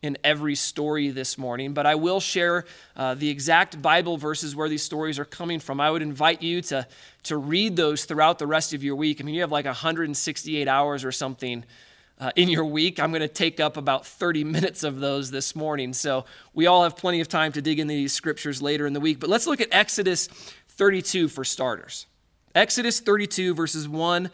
in 0.05 0.19
every 0.23 0.55
story 0.55 1.09
this 1.09 1.39
morning, 1.39 1.73
but 1.73 1.87
I 1.87 1.95
will 1.95 2.21
share 2.21 2.67
uh, 2.95 3.15
the 3.15 3.31
exact 3.31 3.81
Bible 3.81 4.19
verses 4.19 4.55
where 4.55 4.69
these 4.69 4.83
stories 4.83 5.19
are 5.19 5.25
coming 5.25 5.61
from. 5.61 5.81
I 5.81 5.91
would 5.91 6.03
invite 6.03 6.43
you 6.43 6.61
to, 6.63 6.87
to 7.23 7.39
read 7.39 7.75
those 7.75 8.05
throughout 8.05 8.39
the 8.39 8.47
rest 8.47 8.75
of 8.75 8.85
your 8.85 8.97
week. 8.97 9.19
I 9.21 9.25
mean, 9.25 9.35
you 9.35 9.41
have 9.41 9.51
like 9.51 9.65
168 9.65 10.69
hours 10.69 11.07
or 11.07 11.13
something 11.13 11.65
uh, 12.21 12.33
in 12.37 12.51
your 12.51 12.67
week. 12.67 13.01
I'm 13.01 13.13
going 13.13 13.23
to 13.23 13.29
take 13.29 13.61
up 13.61 13.79
about 13.79 14.07
30 14.07 14.45
minutes 14.45 14.85
of 14.85 15.01
those 15.01 15.31
this 15.31 15.57
morning. 15.57 15.95
So 15.95 16.27
we 16.53 16.67
all 16.67 16.83
have 16.83 16.97
plenty 16.97 17.23
of 17.23 17.29
time 17.29 17.53
to 17.53 17.63
dig 17.63 17.81
into 17.81 17.95
these 17.95 18.13
scriptures 18.13 18.61
later 18.61 18.87
in 18.87 18.93
the 18.93 19.01
week. 19.01 19.19
But 19.21 19.31
let's 19.31 19.47
look 19.47 19.63
at 19.63 19.69
Exodus 19.73 20.27
32 20.69 21.29
for 21.29 21.45
starters. 21.45 22.05
Exodus 22.55 23.01
32, 23.01 23.55
verses 23.55 23.89
1 23.89 24.31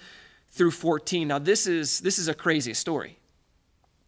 through 0.51 0.73
14. 0.73 1.29
Now, 1.29 1.39
this 1.39 1.67
is, 1.67 2.01
this 2.01 2.19
is 2.19 2.29
a 2.29 2.35
crazy 2.35 2.75
story. 2.75 3.17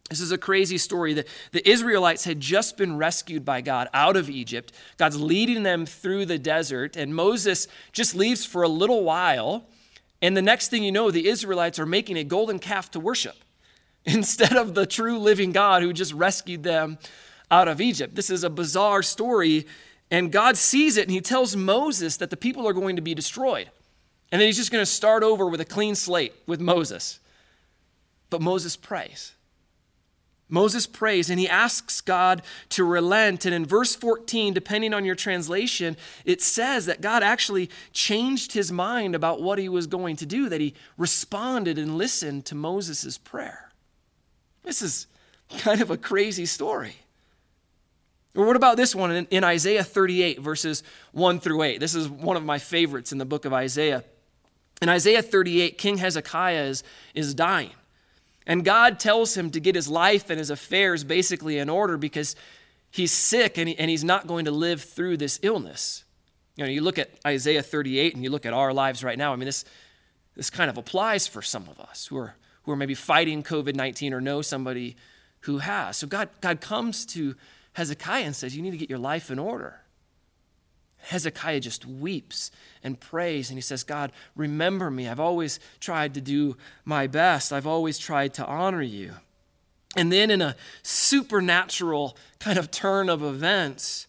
This 0.09 0.21
is 0.21 0.31
a 0.31 0.37
crazy 0.37 0.77
story. 0.77 1.13
that 1.13 1.27
the 1.51 1.67
Israelites 1.67 2.25
had 2.25 2.39
just 2.39 2.77
been 2.77 2.97
rescued 2.97 3.43
by 3.45 3.61
God 3.61 3.87
out 3.93 4.15
of 4.15 4.29
Egypt. 4.29 4.71
God's 4.97 5.19
leading 5.19 5.63
them 5.63 5.85
through 5.85 6.25
the 6.25 6.37
desert, 6.37 6.95
and 6.95 7.15
Moses 7.15 7.67
just 7.91 8.13
leaves 8.13 8.45
for 8.45 8.63
a 8.63 8.67
little 8.67 9.03
while. 9.03 9.65
And 10.21 10.37
the 10.37 10.41
next 10.41 10.69
thing 10.69 10.83
you 10.83 10.91
know, 10.91 11.09
the 11.09 11.27
Israelites 11.27 11.79
are 11.79 11.85
making 11.85 12.17
a 12.17 12.23
golden 12.23 12.59
calf 12.59 12.91
to 12.91 12.99
worship 12.99 13.37
instead 14.05 14.55
of 14.55 14.75
the 14.75 14.85
true 14.85 15.17
living 15.17 15.51
God 15.51 15.81
who 15.81 15.93
just 15.93 16.13
rescued 16.13 16.63
them 16.63 16.99
out 17.49 17.67
of 17.67 17.81
Egypt. 17.81 18.15
This 18.15 18.29
is 18.29 18.43
a 18.43 18.49
bizarre 18.49 19.03
story, 19.03 19.65
and 20.11 20.31
God 20.31 20.57
sees 20.57 20.97
it, 20.97 21.03
and 21.03 21.11
He 21.11 21.21
tells 21.21 21.55
Moses 21.55 22.17
that 22.17 22.29
the 22.29 22.37
people 22.37 22.67
are 22.67 22.73
going 22.73 22.97
to 22.97 23.01
be 23.01 23.15
destroyed. 23.15 23.69
And 24.33 24.41
then 24.41 24.47
He's 24.47 24.57
just 24.57 24.71
going 24.71 24.81
to 24.81 24.91
start 24.91 25.21
over 25.21 25.47
with 25.47 25.61
a 25.61 25.65
clean 25.65 25.93
slate 25.93 26.33
with 26.47 26.59
Moses. 26.59 27.19
But 28.31 28.41
Moses 28.41 28.75
prays. 28.75 29.33
Moses 30.49 30.87
prays 30.87 31.29
and 31.29 31.39
he 31.39 31.47
asks 31.47 32.01
God 32.01 32.41
to 32.69 32.83
relent. 32.83 33.45
And 33.45 33.53
in 33.53 33.63
verse 33.63 33.95
14, 33.95 34.55
depending 34.55 34.91
on 34.91 35.05
your 35.05 35.13
translation, 35.13 35.95
it 36.25 36.41
says 36.41 36.87
that 36.87 36.99
God 36.99 37.21
actually 37.21 37.69
changed 37.91 38.53
his 38.53 38.71
mind 38.71 39.13
about 39.13 39.39
what 39.39 39.59
he 39.59 39.69
was 39.69 39.85
going 39.85 40.15
to 40.15 40.25
do, 40.25 40.49
that 40.49 40.61
he 40.61 40.73
responded 40.97 41.77
and 41.77 41.95
listened 41.95 42.45
to 42.45 42.55
Moses' 42.55 43.19
prayer. 43.19 43.69
This 44.63 44.81
is 44.81 45.05
kind 45.59 45.79
of 45.79 45.91
a 45.91 45.97
crazy 45.97 46.47
story. 46.47 46.95
Or 48.35 48.47
what 48.47 48.55
about 48.55 48.77
this 48.77 48.95
one 48.95 49.11
in, 49.11 49.27
in 49.29 49.43
Isaiah 49.43 49.83
38, 49.83 50.39
verses 50.39 50.81
1 51.11 51.39
through 51.39 51.61
8? 51.61 51.79
This 51.79 51.93
is 51.93 52.09
one 52.09 52.35
of 52.35 52.43
my 52.43 52.57
favorites 52.57 53.11
in 53.11 53.19
the 53.19 53.25
book 53.25 53.45
of 53.45 53.53
Isaiah. 53.53 54.03
In 54.83 54.89
Isaiah 54.89 55.21
38, 55.21 55.77
King 55.77 55.97
Hezekiah 55.99 56.65
is, 56.65 56.83
is 57.13 57.33
dying. 57.33 57.71
And 58.45 58.65
God 58.65 58.99
tells 58.99 59.33
him 59.33 59.49
to 59.51 59.61
get 59.61 59.75
his 59.75 59.87
life 59.87 60.29
and 60.29 60.37
his 60.37 60.49
affairs 60.49 61.05
basically 61.05 61.57
in 61.57 61.69
order 61.69 61.95
because 61.95 62.35
he's 62.91 63.13
sick 63.13 63.57
and, 63.57 63.69
he, 63.69 63.79
and 63.79 63.89
he's 63.89 64.03
not 64.03 64.27
going 64.27 64.43
to 64.43 64.51
live 64.51 64.81
through 64.81 65.15
this 65.15 65.39
illness. 65.41 66.03
You 66.57 66.65
know, 66.65 66.69
you 66.69 66.81
look 66.81 66.99
at 66.99 67.11
Isaiah 67.25 67.63
38 67.63 68.13
and 68.13 68.25
you 68.25 68.29
look 68.29 68.45
at 68.45 68.51
our 68.51 68.73
lives 68.73 69.05
right 69.05 69.17
now. 69.17 69.31
I 69.31 69.37
mean, 69.37 69.45
this, 69.45 69.63
this 70.35 70.49
kind 70.49 70.69
of 70.69 70.77
applies 70.77 71.27
for 71.27 71.41
some 71.41 71.69
of 71.69 71.79
us 71.79 72.07
who 72.07 72.17
are, 72.17 72.35
who 72.63 72.73
are 72.73 72.75
maybe 72.75 72.93
fighting 72.93 73.41
COVID 73.41 73.75
19 73.75 74.13
or 74.13 74.19
know 74.19 74.41
somebody 74.41 74.97
who 75.43 75.59
has. 75.59 75.95
So 75.95 76.07
God, 76.07 76.27
God 76.41 76.59
comes 76.59 77.05
to 77.05 77.37
Hezekiah 77.71 78.25
and 78.25 78.35
says, 78.35 78.53
You 78.53 78.61
need 78.61 78.71
to 78.71 78.77
get 78.77 78.89
your 78.89 78.99
life 78.99 79.31
in 79.31 79.39
order. 79.39 79.79
Hezekiah 81.03 81.59
just 81.59 81.85
weeps 81.85 82.51
and 82.83 82.99
prays 82.99 83.49
and 83.49 83.57
he 83.57 83.61
says, 83.61 83.83
God, 83.83 84.11
remember 84.35 84.89
me. 84.89 85.07
I've 85.07 85.19
always 85.19 85.59
tried 85.79 86.13
to 86.15 86.21
do 86.21 86.57
my 86.85 87.07
best, 87.07 87.53
I've 87.53 87.67
always 87.67 87.97
tried 87.97 88.33
to 88.35 88.45
honor 88.45 88.81
you. 88.81 89.13
And 89.95 90.11
then, 90.11 90.31
in 90.31 90.41
a 90.41 90.55
supernatural 90.81 92.17
kind 92.39 92.57
of 92.57 92.71
turn 92.71 93.09
of 93.09 93.21
events, 93.21 94.07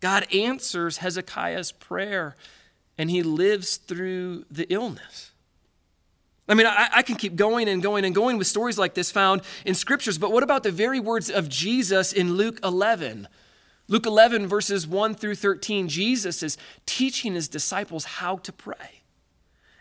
God 0.00 0.32
answers 0.32 0.98
Hezekiah's 0.98 1.72
prayer 1.72 2.36
and 2.96 3.10
he 3.10 3.22
lives 3.22 3.76
through 3.76 4.44
the 4.50 4.72
illness. 4.72 5.32
I 6.48 6.54
mean, 6.54 6.66
I, 6.66 6.88
I, 6.96 7.02
can 7.02 7.16
keep 7.16 7.36
going 7.36 7.68
and 7.68 7.82
going 7.82 8.04
and 8.04 8.14
going 8.14 8.36
with 8.36 8.46
stories 8.46 8.78
like 8.78 8.92
this 8.92 9.10
found 9.10 9.40
in 9.64 9.74
scriptures, 9.74 10.18
but 10.18 10.30
what 10.30 10.42
about 10.42 10.62
the 10.62 10.70
very 10.70 11.00
words 11.00 11.30
of 11.30 11.48
Jesus 11.48 12.12
in 12.12 12.34
Luke 12.34 12.60
11? 12.62 13.28
Luke 13.86 14.06
11, 14.06 14.46
verses 14.46 14.86
1 14.86 15.14
through 15.14 15.34
13, 15.34 15.88
Jesus 15.88 16.42
is 16.42 16.56
teaching 16.86 17.34
his 17.34 17.48
disciples 17.48 18.04
how 18.04 18.36
to 18.38 18.52
pray. 18.52 19.02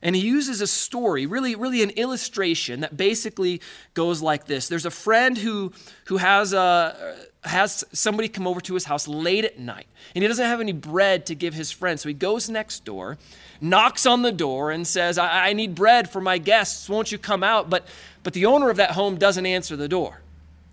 And 0.04 0.18
he 0.18 0.22
uses 0.22 0.60
a 0.60 0.68
story, 0.68 1.26
really, 1.26 1.56
really 1.56 1.82
an 1.82 1.92
illustration 1.92 2.82
that 2.82 2.98
basically 2.98 3.62
goes 3.94 4.22
like 4.22 4.46
this. 4.46 4.68
There's 4.68 4.86
a 4.86 4.92
friend 4.92 5.38
who, 5.38 5.72
who 6.08 6.18
has, 6.18 6.52
a, 6.52 7.16
has 7.46 7.86
somebody 7.94 8.28
come 8.28 8.46
over 8.46 8.60
to 8.60 8.74
his 8.74 8.84
house 8.84 9.08
late 9.08 9.46
at 9.46 9.58
night, 9.60 9.88
and 10.14 10.22
he 10.22 10.28
doesn't 10.28 10.46
have 10.46 10.60
any 10.60 10.74
bread 10.74 11.26
to 11.28 11.36
give 11.36 11.54
his 11.54 11.72
friend. 11.72 11.98
So 11.98 12.10
he 12.10 12.14
goes 12.14 12.50
next 12.50 12.84
door, 12.84 13.18
knocks 13.62 14.06
on 14.06 14.24
the 14.24 14.34
door, 14.34 14.72
and 14.72 14.86
says, 14.86 15.18
I, 15.18 15.48
I 15.48 15.54
need 15.54 15.74
bread 15.74 16.10
for 16.10 16.20
my 16.20 16.38
guests. 16.38 16.90
Won't 16.90 17.14
you 17.14 17.18
come 17.18 17.42
out? 17.42 17.70
But, 17.70 17.88
but 18.24 18.34
the 18.34 18.46
owner 18.46 18.70
of 18.70 18.76
that 18.76 18.92
home 18.92 19.16
doesn't 19.16 19.46
answer 19.46 19.78
the 19.78 19.88
door. 19.88 20.20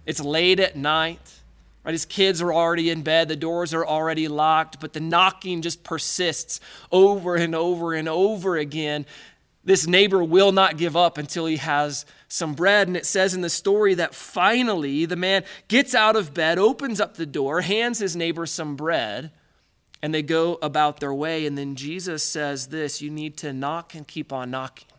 It's 0.07 0.21
late 0.21 0.59
at 0.59 0.75
night. 0.75 1.40
Right? 1.85 1.93
His 1.93 2.05
kids 2.05 2.43
are 2.43 2.53
already 2.53 2.91
in 2.91 3.03
bed, 3.03 3.29
the 3.29 3.37
doors 3.37 3.73
are 3.73 3.87
already 3.87 4.29
locked, 4.29 4.81
but 4.81 4.93
the 4.93 5.01
knocking 5.01 5.63
just 5.63 5.83
persists 5.83 6.61
over 6.93 7.37
and 7.37 7.55
over 7.55 7.95
and 7.95 8.09
over 8.09 8.57
again. 8.57 9.07
This 9.63 9.87
neighbor 9.87 10.23
will 10.25 10.53
not 10.53 10.79
give 10.79 10.97
up 10.97 11.19
until 11.19 11.47
he 11.47 11.57
has 11.57 12.07
some 12.29 12.55
bread. 12.55 12.89
And 12.89 12.97
it 12.97 13.05
says 13.07 13.35
in 13.35 13.43
the 13.43 13.51
story 13.51 13.95
that 13.95 14.15
finally 14.15 15.05
the 15.05 15.17
man 15.17 15.45
gets 15.69 15.95
out 15.95 16.17
of 16.17 16.33
bed, 16.33 16.59
opens 16.59 17.01
up 17.01 17.17
the 17.17 17.27
door, 17.27 17.61
hands 17.61 17.99
his 17.99 18.17
neighbor 18.17 18.47
some 18.47 18.75
bread, 18.75 19.31
and 20.03 20.15
they 20.15 20.23
go 20.23 20.59
about 20.63 21.01
their 21.01 21.13
way. 21.13 21.45
And 21.45 21.59
then 21.59 21.77
Jesus 21.77 22.23
says 22.23 22.69
this 22.69 23.03
you 23.03 23.11
need 23.11 23.37
to 23.39 23.53
knock 23.53 23.95
and 23.95 24.09
keep 24.09 24.33
on 24.33 24.51
knocking. 24.51 24.90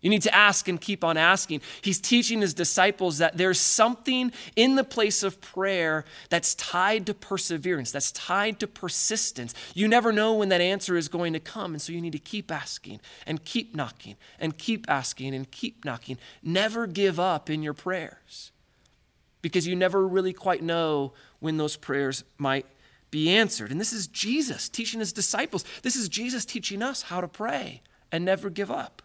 You 0.00 0.10
need 0.10 0.22
to 0.22 0.34
ask 0.34 0.68
and 0.68 0.80
keep 0.80 1.02
on 1.02 1.16
asking. 1.16 1.60
He's 1.82 2.00
teaching 2.00 2.40
his 2.40 2.54
disciples 2.54 3.18
that 3.18 3.36
there's 3.36 3.58
something 3.58 4.30
in 4.54 4.76
the 4.76 4.84
place 4.84 5.24
of 5.24 5.40
prayer 5.40 6.04
that's 6.30 6.54
tied 6.54 7.06
to 7.06 7.14
perseverance, 7.14 7.90
that's 7.90 8.12
tied 8.12 8.60
to 8.60 8.68
persistence. 8.68 9.54
You 9.74 9.88
never 9.88 10.12
know 10.12 10.34
when 10.34 10.50
that 10.50 10.60
answer 10.60 10.96
is 10.96 11.08
going 11.08 11.32
to 11.32 11.40
come, 11.40 11.72
and 11.72 11.82
so 11.82 11.92
you 11.92 12.00
need 12.00 12.12
to 12.12 12.20
keep 12.20 12.52
asking 12.52 13.00
and 13.26 13.44
keep 13.44 13.74
knocking 13.74 14.14
and 14.38 14.56
keep 14.56 14.88
asking 14.88 15.34
and 15.34 15.50
keep 15.50 15.84
knocking. 15.84 16.16
Never 16.44 16.86
give 16.86 17.18
up 17.18 17.50
in 17.50 17.64
your 17.64 17.74
prayers 17.74 18.52
because 19.42 19.66
you 19.66 19.74
never 19.74 20.06
really 20.06 20.32
quite 20.32 20.62
know 20.62 21.12
when 21.40 21.56
those 21.56 21.76
prayers 21.76 22.22
might 22.38 22.66
be 23.10 23.30
answered. 23.30 23.72
And 23.72 23.80
this 23.80 23.92
is 23.92 24.06
Jesus 24.06 24.68
teaching 24.68 25.00
his 25.00 25.12
disciples. 25.12 25.64
This 25.82 25.96
is 25.96 26.08
Jesus 26.08 26.44
teaching 26.44 26.82
us 26.82 27.02
how 27.02 27.20
to 27.20 27.26
pray 27.26 27.82
and 28.12 28.24
never 28.24 28.48
give 28.48 28.70
up. 28.70 29.02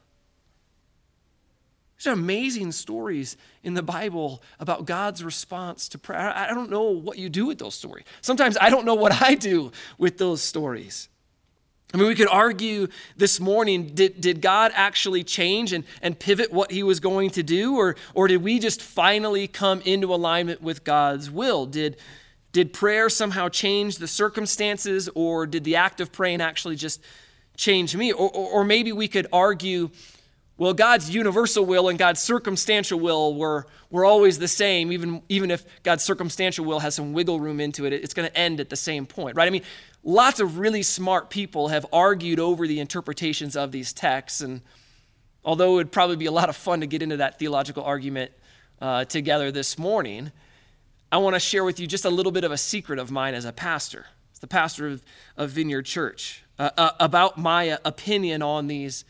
There's 2.04 2.18
amazing 2.18 2.72
stories 2.74 3.38
in 3.63 3.74
the 3.76 3.84
Bible 3.84 4.42
about 4.60 4.86
God's 4.86 5.24
response 5.24 5.88
to 5.89 5.98
prayer. 5.98 6.20
I 6.20 6.54
don't 6.54 6.70
know 6.70 6.84
what 6.84 7.18
you 7.18 7.30
do 7.30 7.46
with 7.46 7.60
those 7.60 7.76
stories. 7.76 8.04
Sometimes 8.22 8.58
I 8.60 8.70
don't 8.70 8.86
know 8.86 8.96
what 8.96 9.22
I 9.22 9.36
do 9.36 9.72
with 9.98 10.18
those 10.18 10.42
stories. 10.42 11.08
I 11.94 11.98
mean, 11.98 12.08
we 12.08 12.16
could 12.16 12.28
argue 12.28 12.88
this 13.16 13.39
morning 13.39 13.92
did, 13.94 14.20
did 14.20 14.42
God 14.42 14.72
actually 14.74 15.24
change 15.24 15.74
and, 15.74 15.84
and 16.02 16.18
pivot 16.18 16.52
what 16.52 16.72
he 16.72 16.82
was 16.82 17.00
going 17.00 17.30
to 17.32 17.44
do, 17.44 17.78
or, 17.78 17.96
or 18.16 18.28
did 18.28 18.44
we 18.44 18.58
just 18.58 18.82
finally 18.82 19.48
come 19.48 19.80
into 19.82 20.13
alignment 20.13 20.62
with 20.62 20.84
God's 20.84 21.30
will? 21.30 21.68
Did, 21.68 21.98
did 22.52 22.74
prayer 22.74 23.10
somehow 23.10 23.48
change 23.48 23.98
the 23.98 24.08
circumstances, 24.08 25.08
or 25.13 25.46
did 25.46 25.63
the 25.63 25.76
act 25.76 26.02
of 26.02 26.12
praying 26.12 26.42
actually 26.42 26.78
just 26.78 27.00
change 27.56 27.96
me? 27.96 28.12
Or, 28.12 28.28
or, 28.28 28.50
or 28.50 28.63
maybe 28.63 28.92
we 28.92 29.08
could 29.08 29.28
argue 29.32 29.92
well, 30.58 30.74
God's 30.74 31.10
universal 31.10 31.66
will 31.66 31.89
and 31.89 31.98
God's 31.98 32.22
circumstantial 32.22 33.00
will 33.00 33.34
were, 33.34 33.66
were 33.89 34.06
always 34.06 34.38
the 34.38 34.48
same, 34.48 34.92
even, 34.92 35.24
even 35.28 35.50
if 35.50 35.66
God's 35.82 36.04
circumstantial 36.04 36.63
will 36.63 36.80
has 36.80 36.94
some 36.94 37.12
wiggle 37.13 37.39
room 37.39 37.60
into 37.60 37.86
it, 37.86 37.94
it's 37.94 38.13
going 38.13 38.30
to 38.30 38.38
end 38.38 38.60
at 38.60 38.70
the 38.70 38.76
same 38.76 39.08
point, 39.08 39.36
right? 39.36 39.48
I 39.48 39.50
mean, 39.50 39.63
lots 40.04 40.39
of 40.39 40.60
really 40.60 40.84
smart 40.84 41.32
people 41.32 41.70
have 41.70 41.88
argued 41.92 42.39
over 42.39 42.68
the 42.68 42.80
interpretations 42.80 43.56
of 43.56 43.72
these 43.72 43.94
texts. 43.94 44.42
And 44.42 44.62
although 45.44 45.74
it 45.74 45.76
would 45.76 45.92
probably 45.92 46.18
be 46.18 46.28
a 46.28 46.32
lot 46.32 46.50
of 46.50 46.56
fun 46.56 46.82
to 46.82 46.88
get 46.88 47.02
into 47.02 47.18
that 47.18 47.39
theological 47.39 47.84
argument 47.84 48.32
uh, 48.80 49.06
together 49.06 49.52
this 49.52 49.80
morning, 49.80 50.32
I 51.12 51.18
want 51.18 51.36
to 51.36 51.39
share 51.39 51.63
with 51.63 51.80
you 51.80 51.88
just 51.88 52.06
a 52.06 52.10
little 52.12 52.32
bit 52.32 52.44
of 52.44 52.52
a 52.52 52.58
secret 52.58 53.00
of 53.00 53.10
mine 53.10 53.34
as 53.34 53.46
a 53.46 53.52
pastor, 53.52 54.06
as 54.34 54.39
the 54.39 54.48
pastor 54.48 54.88
of, 54.88 55.04
of 55.36 55.50
Vineyard 55.50 55.84
Church, 55.84 56.44
uh, 56.60 56.70
uh, 56.78 56.92
about 57.00 57.39
my 57.39 57.80
opinion 57.84 58.44
on 58.44 58.68
these 58.68 59.04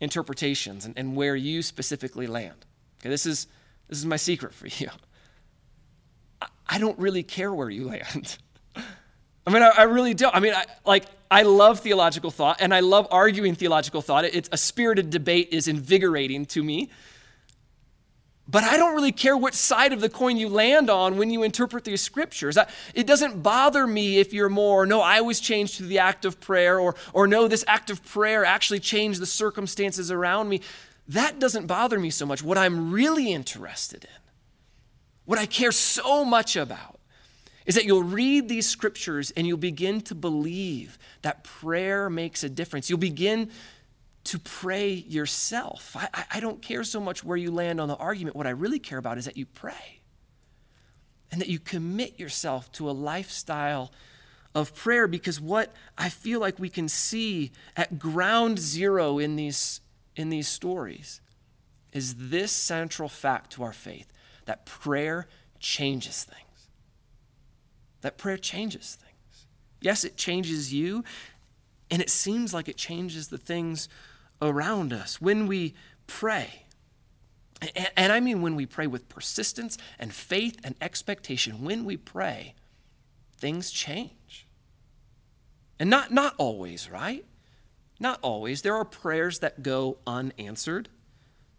interpretations 0.00 0.84
and, 0.84 0.96
and 0.96 1.16
where 1.16 1.36
you 1.36 1.62
specifically 1.62 2.26
land. 2.26 2.66
Okay, 3.00 3.08
this 3.08 3.26
is, 3.26 3.46
this 3.88 3.98
is 3.98 4.06
my 4.06 4.16
secret 4.16 4.54
for 4.54 4.66
you. 4.66 4.88
I, 6.40 6.46
I 6.68 6.78
don't 6.78 6.98
really 6.98 7.22
care 7.22 7.52
where 7.52 7.70
you 7.70 7.86
land. 7.86 8.38
I 9.46 9.50
mean, 9.50 9.62
I, 9.62 9.68
I, 9.68 9.82
really 9.84 10.14
don't. 10.14 10.34
I 10.34 10.40
mean, 10.40 10.52
I, 10.52 10.66
like, 10.84 11.06
I 11.30 11.42
love 11.42 11.80
theological 11.80 12.30
thought 12.30 12.58
and 12.60 12.74
I 12.74 12.80
love 12.80 13.08
arguing 13.10 13.54
theological 13.54 14.02
thought. 14.02 14.24
It, 14.24 14.34
it's 14.34 14.48
a 14.52 14.58
spirited 14.58 15.10
debate 15.10 15.48
is 15.52 15.68
invigorating 15.68 16.44
to 16.46 16.62
me. 16.62 16.90
But 18.50 18.64
I 18.64 18.78
don't 18.78 18.94
really 18.94 19.12
care 19.12 19.36
which 19.36 19.54
side 19.54 19.92
of 19.92 20.00
the 20.00 20.08
coin 20.08 20.38
you 20.38 20.48
land 20.48 20.88
on 20.88 21.18
when 21.18 21.30
you 21.30 21.42
interpret 21.42 21.84
these 21.84 22.00
scriptures. 22.00 22.56
It 22.94 23.06
doesn't 23.06 23.42
bother 23.42 23.86
me 23.86 24.18
if 24.18 24.32
you're 24.32 24.48
more, 24.48 24.86
no, 24.86 25.02
I 25.02 25.20
was 25.20 25.38
changed 25.38 25.74
through 25.74 25.88
the 25.88 25.98
act 25.98 26.24
of 26.24 26.40
prayer, 26.40 26.80
or, 26.80 26.94
or 27.12 27.26
no, 27.26 27.46
this 27.46 27.62
act 27.68 27.90
of 27.90 28.02
prayer 28.02 28.46
actually 28.46 28.80
changed 28.80 29.20
the 29.20 29.26
circumstances 29.26 30.10
around 30.10 30.48
me. 30.48 30.62
That 31.08 31.38
doesn't 31.38 31.66
bother 31.66 31.98
me 31.98 32.08
so 32.08 32.24
much. 32.24 32.42
What 32.42 32.56
I'm 32.56 32.90
really 32.90 33.32
interested 33.32 34.04
in, 34.04 34.20
what 35.26 35.38
I 35.38 35.44
care 35.44 35.72
so 35.72 36.24
much 36.24 36.56
about, 36.56 36.98
is 37.66 37.74
that 37.74 37.84
you'll 37.84 38.02
read 38.02 38.48
these 38.48 38.66
scriptures 38.66 39.30
and 39.32 39.46
you'll 39.46 39.58
begin 39.58 40.00
to 40.00 40.14
believe 40.14 40.98
that 41.20 41.44
prayer 41.44 42.08
makes 42.08 42.42
a 42.42 42.48
difference. 42.48 42.88
You'll 42.88 42.98
begin 42.98 43.50
to 44.28 44.38
pray 44.38 44.92
yourself. 44.92 45.96
I, 45.96 46.24
I 46.32 46.40
don't 46.40 46.60
care 46.60 46.84
so 46.84 47.00
much 47.00 47.24
where 47.24 47.36
you 47.36 47.50
land 47.50 47.80
on 47.80 47.88
the 47.88 47.96
argument. 47.96 48.36
What 48.36 48.46
I 48.46 48.50
really 48.50 48.78
care 48.78 48.98
about 48.98 49.16
is 49.16 49.24
that 49.24 49.38
you 49.38 49.46
pray 49.46 50.00
and 51.32 51.40
that 51.40 51.48
you 51.48 51.58
commit 51.58 52.20
yourself 52.20 52.70
to 52.72 52.90
a 52.90 52.92
lifestyle 52.92 53.90
of 54.54 54.74
prayer 54.74 55.06
because 55.06 55.40
what 55.40 55.72
I 55.96 56.10
feel 56.10 56.40
like 56.40 56.58
we 56.58 56.68
can 56.68 56.88
see 56.88 57.52
at 57.74 57.98
ground 57.98 58.58
zero 58.58 59.18
in 59.18 59.36
these, 59.36 59.80
in 60.14 60.28
these 60.28 60.48
stories 60.48 61.22
is 61.92 62.28
this 62.28 62.52
central 62.52 63.08
fact 63.08 63.52
to 63.52 63.62
our 63.62 63.72
faith 63.72 64.12
that 64.44 64.66
prayer 64.66 65.26
changes 65.58 66.24
things. 66.24 66.68
That 68.02 68.18
prayer 68.18 68.36
changes 68.36 68.98
things. 69.00 69.46
Yes, 69.80 70.04
it 70.04 70.18
changes 70.18 70.72
you, 70.72 71.02
and 71.90 72.02
it 72.02 72.10
seems 72.10 72.52
like 72.52 72.68
it 72.68 72.76
changes 72.76 73.28
the 73.28 73.38
things 73.38 73.88
around 74.40 74.92
us, 74.92 75.20
when 75.20 75.46
we 75.46 75.74
pray, 76.06 76.64
and 77.96 78.12
I 78.12 78.20
mean 78.20 78.40
when 78.40 78.54
we 78.54 78.66
pray 78.66 78.86
with 78.86 79.08
persistence 79.08 79.78
and 79.98 80.12
faith 80.12 80.58
and 80.62 80.74
expectation, 80.80 81.64
when 81.64 81.84
we 81.84 81.96
pray, 81.96 82.54
things 83.36 83.70
change. 83.70 84.46
And 85.80 85.90
not, 85.90 86.12
not 86.12 86.34
always, 86.38 86.90
right? 86.90 87.24
Not 88.00 88.18
always. 88.22 88.62
There 88.62 88.74
are 88.74 88.84
prayers 88.84 89.40
that 89.40 89.62
go 89.62 89.98
unanswered. 90.06 90.88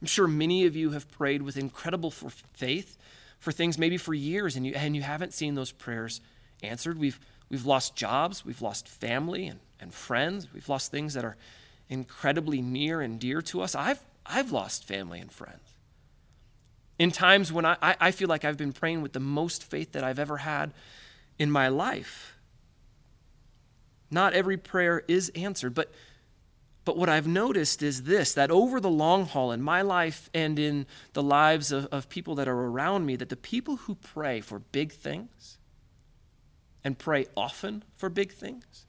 I'm 0.01 0.07
sure 0.07 0.27
many 0.27 0.65
of 0.65 0.75
you 0.75 0.91
have 0.91 1.09
prayed 1.11 1.41
with 1.41 1.57
incredible 1.57 2.11
faith 2.11 2.97
for 3.39 3.51
things 3.51 3.77
maybe 3.77 3.97
for 3.97 4.13
years 4.13 4.55
and 4.55 4.65
you, 4.65 4.73
and 4.75 4.95
you 4.95 5.01
haven't 5.01 5.33
seen 5.33 5.55
those 5.55 5.71
prayers 5.71 6.21
answered. 6.63 6.97
We've, 6.97 7.19
we've 7.49 7.65
lost 7.65 7.95
jobs, 7.95 8.45
we've 8.45 8.61
lost 8.61 8.87
family 8.87 9.47
and, 9.47 9.59
and 9.79 9.93
friends, 9.93 10.47
we've 10.53 10.67
lost 10.69 10.91
things 10.91 11.13
that 11.13 11.25
are 11.25 11.37
incredibly 11.89 12.62
near 12.62 13.02
and 13.02 13.19
dear 13.19 13.41
to 13.41 13.62
us. 13.62 13.75
I've, 13.75 13.99
I've 14.25 14.52
lost 14.52 14.86
family 14.86 15.19
and 15.19 15.32
friends. 15.32 15.73
In 16.99 17.12
times 17.12 17.52
when 17.52 17.65
I, 17.65 17.78
I 17.82 18.12
feel 18.12 18.28
like 18.28 18.45
I've 18.45 18.58
been 18.58 18.73
praying 18.73 19.02
with 19.02 19.13
the 19.13 19.19
most 19.19 19.63
faith 19.63 19.93
that 19.93 20.04
I've 20.04 20.19
ever 20.19 20.38
had 20.38 20.73
in 21.38 21.49
my 21.49 21.69
life. 21.69 22.36
Not 24.12 24.34
every 24.34 24.58
prayer 24.58 25.04
is 25.08 25.30
answered, 25.30 25.73
but, 25.73 25.91
but 26.84 26.97
what 26.97 27.10
I've 27.10 27.28
noticed 27.28 27.82
is 27.82 28.04
this 28.04 28.34
that 28.34 28.52
over 28.52 28.80
the 28.80 28.89
long 28.89 29.25
haul 29.25 29.52
in 29.52 29.62
my 29.62 29.82
life 29.82 30.30
and 30.34 30.60
in 30.60 30.86
the 31.13 31.23
lives 31.23 31.71
of, 31.71 31.86
of 31.88 32.10
people 32.10 32.36
that 32.36 32.47
are 32.47 32.65
around 32.65 33.06
me, 33.06 33.15
that 33.15 33.30
the 33.30 33.38
people 33.38 33.78
who 33.78 33.95
pray 33.95 34.41
for 34.41 34.60
big 34.60 34.91
things 34.91 35.58
and 36.84 36.97
pray 36.97 37.28
often 37.38 37.84
for 37.95 38.10
big 38.10 38.34
things 38.34 38.88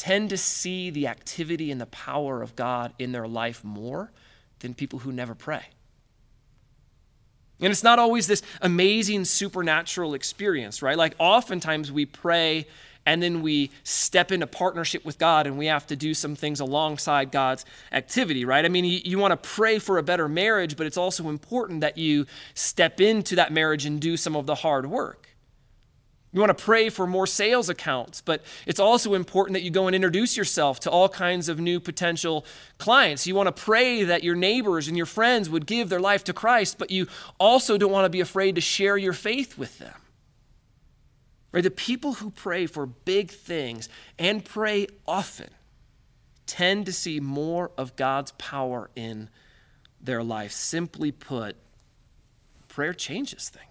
tend 0.00 0.30
to 0.30 0.36
see 0.38 0.88
the 0.88 1.06
activity 1.06 1.70
and 1.70 1.78
the 1.78 1.84
power 1.84 2.40
of 2.40 2.56
God 2.56 2.94
in 2.98 3.12
their 3.12 3.28
life 3.28 3.62
more 3.62 4.10
than 4.60 4.72
people 4.72 5.00
who 5.00 5.12
never 5.12 5.34
pray. 5.34 5.60
And 7.60 7.70
it's 7.70 7.84
not 7.84 7.98
always 7.98 8.26
this 8.26 8.40
amazing 8.62 9.26
supernatural 9.26 10.14
experience, 10.14 10.80
right? 10.80 10.96
Like 10.96 11.14
oftentimes 11.18 11.92
we 11.92 12.06
pray 12.06 12.66
and 13.04 13.22
then 13.22 13.42
we 13.42 13.70
step 13.84 14.32
into 14.32 14.46
partnership 14.46 15.04
with 15.04 15.18
God 15.18 15.46
and 15.46 15.58
we 15.58 15.66
have 15.66 15.86
to 15.88 15.96
do 15.96 16.14
some 16.14 16.34
things 16.34 16.60
alongside 16.60 17.30
God's 17.30 17.66
activity, 17.92 18.46
right? 18.46 18.64
I 18.64 18.68
mean, 18.68 18.86
you, 18.86 19.00
you 19.04 19.18
want 19.18 19.32
to 19.32 19.48
pray 19.50 19.78
for 19.78 19.98
a 19.98 20.02
better 20.02 20.30
marriage, 20.30 20.78
but 20.78 20.86
it's 20.86 20.96
also 20.96 21.28
important 21.28 21.82
that 21.82 21.98
you 21.98 22.24
step 22.54 23.02
into 23.02 23.36
that 23.36 23.52
marriage 23.52 23.84
and 23.84 24.00
do 24.00 24.16
some 24.16 24.34
of 24.34 24.46
the 24.46 24.54
hard 24.54 24.86
work. 24.86 25.19
You 26.32 26.40
want 26.40 26.56
to 26.56 26.64
pray 26.64 26.90
for 26.90 27.08
more 27.08 27.26
sales 27.26 27.68
accounts, 27.68 28.20
but 28.20 28.44
it's 28.64 28.78
also 28.78 29.14
important 29.14 29.54
that 29.54 29.62
you 29.62 29.70
go 29.70 29.88
and 29.88 29.96
introduce 29.96 30.36
yourself 30.36 30.78
to 30.80 30.90
all 30.90 31.08
kinds 31.08 31.48
of 31.48 31.58
new 31.58 31.80
potential 31.80 32.44
clients. 32.78 33.26
You 33.26 33.34
want 33.34 33.48
to 33.48 33.62
pray 33.62 34.04
that 34.04 34.22
your 34.22 34.36
neighbors 34.36 34.86
and 34.86 34.96
your 34.96 35.06
friends 35.06 35.50
would 35.50 35.66
give 35.66 35.88
their 35.88 35.98
life 35.98 36.22
to 36.24 36.32
Christ, 36.32 36.78
but 36.78 36.92
you 36.92 37.08
also 37.40 37.76
don't 37.76 37.90
want 37.90 38.04
to 38.04 38.10
be 38.10 38.20
afraid 38.20 38.54
to 38.54 38.60
share 38.60 38.96
your 38.96 39.12
faith 39.12 39.58
with 39.58 39.78
them. 39.78 39.94
Right? 41.50 41.64
The 41.64 41.70
people 41.70 42.14
who 42.14 42.30
pray 42.30 42.66
for 42.66 42.86
big 42.86 43.32
things 43.32 43.88
and 44.16 44.44
pray 44.44 44.86
often 45.08 45.50
tend 46.46 46.86
to 46.86 46.92
see 46.92 47.18
more 47.18 47.72
of 47.76 47.96
God's 47.96 48.30
power 48.32 48.90
in 48.94 49.30
their 50.00 50.22
life. 50.22 50.52
Simply 50.52 51.10
put, 51.10 51.56
prayer 52.68 52.94
changes 52.94 53.48
things. 53.48 53.69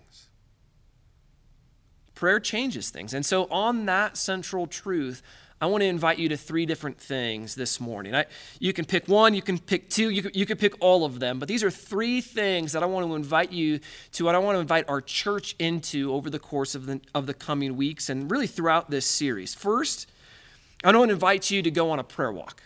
Prayer 2.19 2.41
changes 2.41 2.89
things. 2.89 3.13
And 3.13 3.25
so, 3.25 3.45
on 3.45 3.86
that 3.86 4.17
central 4.17 4.67
truth, 4.67 5.23
I 5.62 5.67
want 5.67 5.84
to 5.84 5.86
invite 5.86 6.19
you 6.19 6.27
to 6.27 6.36
three 6.36 6.65
different 6.65 6.97
things 6.99 7.55
this 7.55 7.79
morning. 7.79 8.13
I, 8.13 8.25
you 8.60 8.73
can 8.73 8.84
pick 8.84 9.08
one, 9.08 9.34
you 9.34 9.41
can 9.41 9.58
pick 9.58 9.89
two, 9.89 10.10
you 10.10 10.23
can, 10.23 10.32
you 10.34 10.45
can 10.45 10.58
pick 10.58 10.73
all 10.82 11.05
of 11.05 11.21
them, 11.21 11.39
but 11.39 11.47
these 11.47 11.63
are 11.63 11.71
three 11.71 12.19
things 12.19 12.73
that 12.73 12.84
I 12.84 12.88
want 12.88 13.08
to 13.08 13.15
invite 13.15 13.53
you 13.53 13.79
to, 14.12 14.27
and 14.27 14.36
I 14.36 14.39
want 14.41 14.58
to 14.58 14.60
invite 14.60 14.89
our 14.89 14.99
church 14.99 15.55
into 15.60 16.13
over 16.13 16.29
the 16.29 16.39
course 16.39 16.75
of 16.75 16.88
the, 16.88 16.99
of 17.15 17.25
the 17.25 17.34
coming 17.34 17.77
weeks 17.77 18.10
and 18.10 18.29
really 18.29 18.47
throughout 18.47 18.89
this 18.89 19.05
series. 19.05 19.55
First, 19.55 20.12
I 20.84 20.91
want 20.91 21.08
to 21.08 21.13
invite 21.13 21.49
you 21.49 21.62
to 21.62 21.71
go 21.71 21.89
on 21.89 21.99
a 21.99 22.03
prayer 22.03 22.34
walk. 22.34 22.63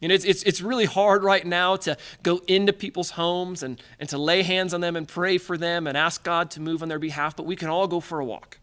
You 0.00 0.08
know, 0.08 0.14
it's, 0.14 0.24
it's, 0.24 0.42
it's 0.42 0.60
really 0.60 0.84
hard 0.84 1.22
right 1.22 1.46
now 1.46 1.76
to 1.76 1.96
go 2.22 2.42
into 2.46 2.72
people's 2.72 3.10
homes 3.10 3.62
and, 3.62 3.80
and 3.98 4.08
to 4.10 4.18
lay 4.18 4.42
hands 4.42 4.74
on 4.74 4.82
them 4.82 4.94
and 4.94 5.08
pray 5.08 5.38
for 5.38 5.56
them 5.56 5.86
and 5.86 5.96
ask 5.96 6.22
God 6.22 6.50
to 6.52 6.60
move 6.60 6.82
on 6.82 6.88
their 6.88 6.98
behalf, 6.98 7.34
but 7.34 7.46
we 7.46 7.56
can 7.56 7.68
all 7.68 7.88
go 7.88 8.00
for 8.00 8.20
a 8.20 8.24
walk. 8.24 8.58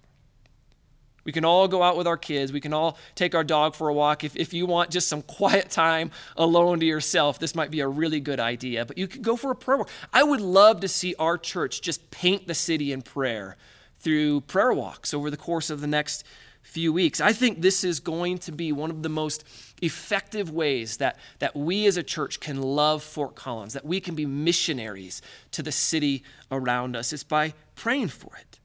We 1.23 1.31
can 1.31 1.45
all 1.45 1.67
go 1.67 1.81
out 1.81 1.95
with 1.95 2.05
our 2.05 2.17
kids. 2.17 2.51
We 2.51 2.59
can 2.59 2.73
all 2.73 2.97
take 3.15 3.33
our 3.33 3.43
dog 3.43 3.75
for 3.75 3.87
a 3.87 3.93
walk. 3.93 4.23
If, 4.23 4.35
if 4.35 4.53
you 4.53 4.65
want 4.65 4.89
just 4.89 5.07
some 5.07 5.21
quiet 5.23 5.69
time 5.69 6.11
alone 6.35 6.79
to 6.81 6.85
yourself, 6.85 7.39
this 7.39 7.55
might 7.55 7.71
be 7.71 7.79
a 7.79 7.87
really 7.87 8.19
good 8.19 8.39
idea. 8.39 8.85
But 8.85 8.97
you 8.97 9.07
could 9.07 9.21
go 9.21 9.35
for 9.35 9.51
a 9.51 9.55
prayer 9.55 9.77
walk. 9.77 9.89
I 10.11 10.23
would 10.23 10.41
love 10.41 10.81
to 10.81 10.87
see 10.87 11.15
our 11.17 11.37
church 11.37 11.81
just 11.81 12.11
paint 12.11 12.47
the 12.47 12.53
city 12.53 12.91
in 12.91 13.01
prayer 13.01 13.57
through 13.99 14.41
prayer 14.41 14.73
walks 14.73 15.13
over 15.13 15.31
the 15.31 15.37
course 15.37 15.69
of 15.69 15.79
the 15.79 15.87
next 15.87 16.25
few 16.63 16.91
weeks. 16.91 17.21
I 17.21 17.33
think 17.33 17.61
this 17.61 17.83
is 17.83 17.99
going 17.99 18.39
to 18.39 18.51
be 18.51 18.71
one 18.71 18.89
of 18.89 19.03
the 19.03 19.09
most 19.09 19.43
effective 19.81 20.49
ways 20.49 20.97
that, 20.97 21.19
that 21.39 21.55
we 21.55 21.85
as 21.85 21.97
a 21.97 22.03
church 22.03 22.39
can 22.39 22.61
love 22.61 23.03
Fort 23.03 23.35
Collins, 23.35 23.73
that 23.73 23.85
we 23.85 23.99
can 23.99 24.15
be 24.15 24.25
missionaries 24.25 25.21
to 25.51 25.61
the 25.61 25.71
city 25.71 26.23
around 26.49 26.95
us, 26.95 27.13
is 27.13 27.23
by 27.23 27.53
praying 27.75 28.07
for 28.07 28.31
it. 28.37 28.59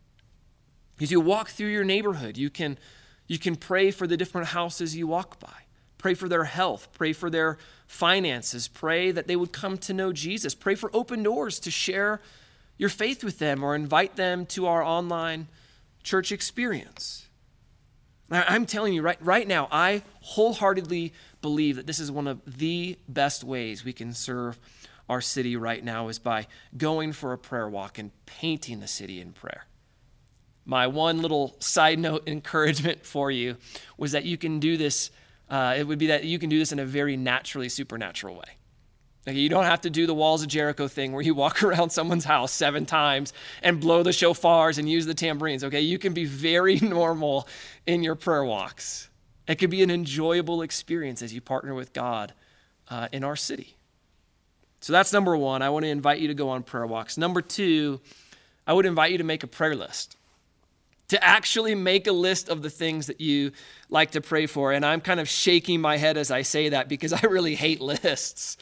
As 1.01 1.11
you 1.11 1.21
walk 1.21 1.51
through 1.51 1.69
your 1.69 1.85
neighborhood, 1.85 2.37
you 2.37 2.51
can, 2.51 2.79
you 3.27 3.39
can 3.39 3.57
pray 3.57 3.91
for 3.91 4.07
the 4.07 4.17
different 4.17 4.49
houses 4.49 4.97
you 4.97 5.07
walk 5.07 5.39
by. 5.41 5.65
Pray 5.99 6.15
for 6.15 6.29
their 6.29 6.45
health. 6.45 6.89
Pray 6.93 7.13
for 7.13 7.29
their 7.29 7.59
finances. 7.87 8.69
Pray 8.69 9.11
that 9.11 9.27
they 9.27 9.37
would 9.37 9.53
come 9.53 9.77
to 9.79 9.93
know 9.93 10.13
Jesus. 10.13 10.55
Pray 10.55 10.77
for 10.77 10.91
open 10.95 11.25
doors 11.25 11.59
to 11.61 11.71
share 11.71 12.21
your 12.79 12.89
faith 12.89 13.25
with 13.25 13.41
them 13.41 13.65
or 13.65 13.75
invite 13.75 14.15
them 14.17 14.47
to 14.47 14.67
our 14.67 14.83
online 14.83 15.49
church 16.05 16.31
experience. 16.31 17.28
I'm 18.31 18.67
telling 18.67 18.93
you 18.93 19.03
right, 19.03 19.19
right 19.21 19.49
now, 19.49 19.69
I 19.71 20.03
wholeheartedly 20.21 21.15
believe 21.41 21.77
that 21.77 21.87
this 21.87 21.99
is 21.99 22.11
one 22.11 22.27
of 22.27 22.41
the 22.59 22.99
best 23.09 23.43
ways 23.43 23.85
we 23.85 23.93
can 23.93 24.13
serve 24.13 24.59
our 25.09 25.21
city 25.21 25.57
right 25.57 25.83
now 25.83 26.09
is 26.09 26.19
by 26.19 26.47
going 26.77 27.13
for 27.13 27.33
a 27.33 27.39
prayer 27.39 27.69
walk 27.69 27.99
and 27.99 28.11
painting 28.27 28.81
the 28.81 28.87
city 28.87 29.21
in 29.21 29.33
prayer. 29.33 29.65
my 30.67 30.87
one 30.87 31.23
little 31.23 31.57
side 31.61 31.99
note 31.99 32.23
encouragement 32.29 33.07
for 33.07 33.31
you 33.31 33.57
was 33.97 34.13
that 34.13 34.25
you 34.27 34.37
can 34.37 34.61
do 34.61 34.77
this. 34.77 35.11
Uh, 35.49 35.75
it 35.79 35.85
would 35.85 35.99
be 35.99 36.09
that 36.09 36.25
you 36.25 36.39
can 36.39 36.51
do 36.51 36.59
this 36.59 36.73
in 36.73 36.79
a 36.79 36.85
very 36.85 37.17
naturally 37.17 37.71
supernatural 37.71 38.35
way. 38.35 38.58
Like 39.27 39.37
you 39.37 39.49
don't 39.49 39.65
have 39.65 39.83
to 39.83 39.91
do 39.91 40.07
the 40.07 40.15
walls 40.15 40.43
of 40.43 40.49
Jericho 40.49 40.89
thing 40.89 41.13
where 41.13 41.23
you 41.23 41.35
walk 41.35 41.63
around 41.63 41.91
someone's 41.91 42.25
house 42.25 42.53
seven 42.53 42.87
times 42.87 43.33
and 43.63 43.81
blow 43.81 44.03
the 44.03 44.11
shofars 44.11 44.79
and 44.79 44.89
use 44.89 45.07
the 45.07 45.15
tambourines. 45.15 45.65
Okay, 45.65 45.81
you 45.81 45.99
can 45.99 46.15
be 46.15 46.25
very 46.25 46.77
normal 46.81 47.47
in 47.87 48.03
your 48.03 48.15
prayer 48.15 48.45
walks. 48.45 49.09
It 49.47 49.57
could 49.57 49.71
be 49.71 49.83
an 49.83 49.91
enjoyable 49.91 50.63
experience 50.63 51.23
as 51.23 51.33
you 51.33 51.41
partner 51.41 51.75
with 51.75 51.93
God 51.93 52.35
uh, 52.89 53.09
in 53.13 53.25
our 53.25 53.37
city. 53.37 53.77
So 54.81 54.93
that's 54.93 55.13
number 55.13 55.37
one. 55.37 55.63
I 55.63 55.71
want 55.71 55.85
to 55.85 55.89
invite 55.89 56.21
you 56.21 56.29
to 56.29 56.35
go 56.35 56.51
on 56.51 56.63
prayer 56.63 56.87
walks. 56.87 57.19
Number 57.19 57.43
two, 57.43 58.01
I 58.67 58.73
would 58.73 58.87
invite 58.87 59.13
you 59.13 59.19
to 59.19 59.25
make 59.25 59.43
a 59.43 59.47
prayer 59.47 59.75
list 59.75 60.19
to 61.09 61.25
actually 61.25 61.75
make 61.75 62.07
a 62.07 62.13
list 62.13 62.49
of 62.49 62.63
the 62.63 62.71
things 62.71 63.07
that 63.07 63.21
you 63.21 63.53
like 63.89 64.13
to 64.13 64.21
pray 64.21 64.47
for. 64.47 64.73
And 64.73 64.85
I'm 64.85 65.01
kind 65.01 65.21
of 65.21 65.29
shaking 65.29 65.81
my 65.81 65.97
head 65.97 66.17
as 66.17 66.31
I 66.31 66.43
say 66.43 66.71
that 66.71 66.89
because 66.89 67.13
I 67.23 67.23
really 67.23 67.55
hate 67.55 67.81
lists. 67.81 68.57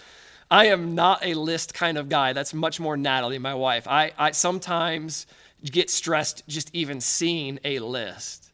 I 0.50 0.66
am 0.66 0.94
not 0.94 1.24
a 1.24 1.34
list 1.34 1.74
kind 1.74 1.98
of 1.98 2.08
guy. 2.08 2.32
That's 2.32 2.54
much 2.54 2.78
more 2.78 2.96
Natalie, 2.96 3.38
my 3.38 3.54
wife. 3.54 3.88
I, 3.88 4.12
I 4.16 4.30
sometimes 4.30 5.26
get 5.64 5.90
stressed 5.90 6.46
just 6.46 6.70
even 6.74 7.00
seeing 7.00 7.58
a 7.64 7.80
list. 7.80 8.52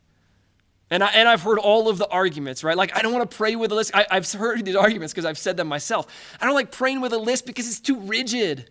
And, 0.90 1.02
I, 1.02 1.08
and 1.08 1.28
I've 1.28 1.42
heard 1.42 1.58
all 1.58 1.88
of 1.88 1.98
the 1.98 2.06
arguments, 2.08 2.62
right? 2.62 2.76
Like, 2.76 2.96
I 2.96 3.02
don't 3.02 3.12
want 3.12 3.30
to 3.30 3.36
pray 3.36 3.56
with 3.56 3.72
a 3.72 3.74
list. 3.74 3.92
I, 3.94 4.06
I've 4.10 4.30
heard 4.30 4.64
these 4.64 4.76
arguments 4.76 5.12
because 5.12 5.24
I've 5.24 5.38
said 5.38 5.56
them 5.56 5.66
myself. 5.66 6.06
I 6.40 6.44
don't 6.46 6.54
like 6.54 6.70
praying 6.70 7.00
with 7.00 7.12
a 7.12 7.18
list 7.18 7.46
because 7.46 7.66
it's 7.66 7.80
too 7.80 7.98
rigid. 8.00 8.70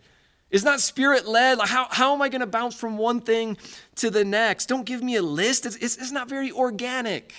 It's 0.51 0.63
not 0.63 0.81
spirit 0.81 1.27
led. 1.27 1.57
Like 1.57 1.69
how, 1.69 1.87
how 1.89 2.13
am 2.13 2.21
I 2.21 2.29
going 2.29 2.41
to 2.41 2.47
bounce 2.47 2.75
from 2.75 2.97
one 2.97 3.21
thing 3.21 3.57
to 3.95 4.09
the 4.09 4.25
next? 4.25 4.67
Don't 4.67 4.85
give 4.85 5.01
me 5.01 5.15
a 5.15 5.21
list. 5.23 5.65
It's, 5.65 5.77
it's, 5.77 5.97
it's 5.97 6.11
not 6.11 6.29
very 6.29 6.51
organic. 6.51 7.33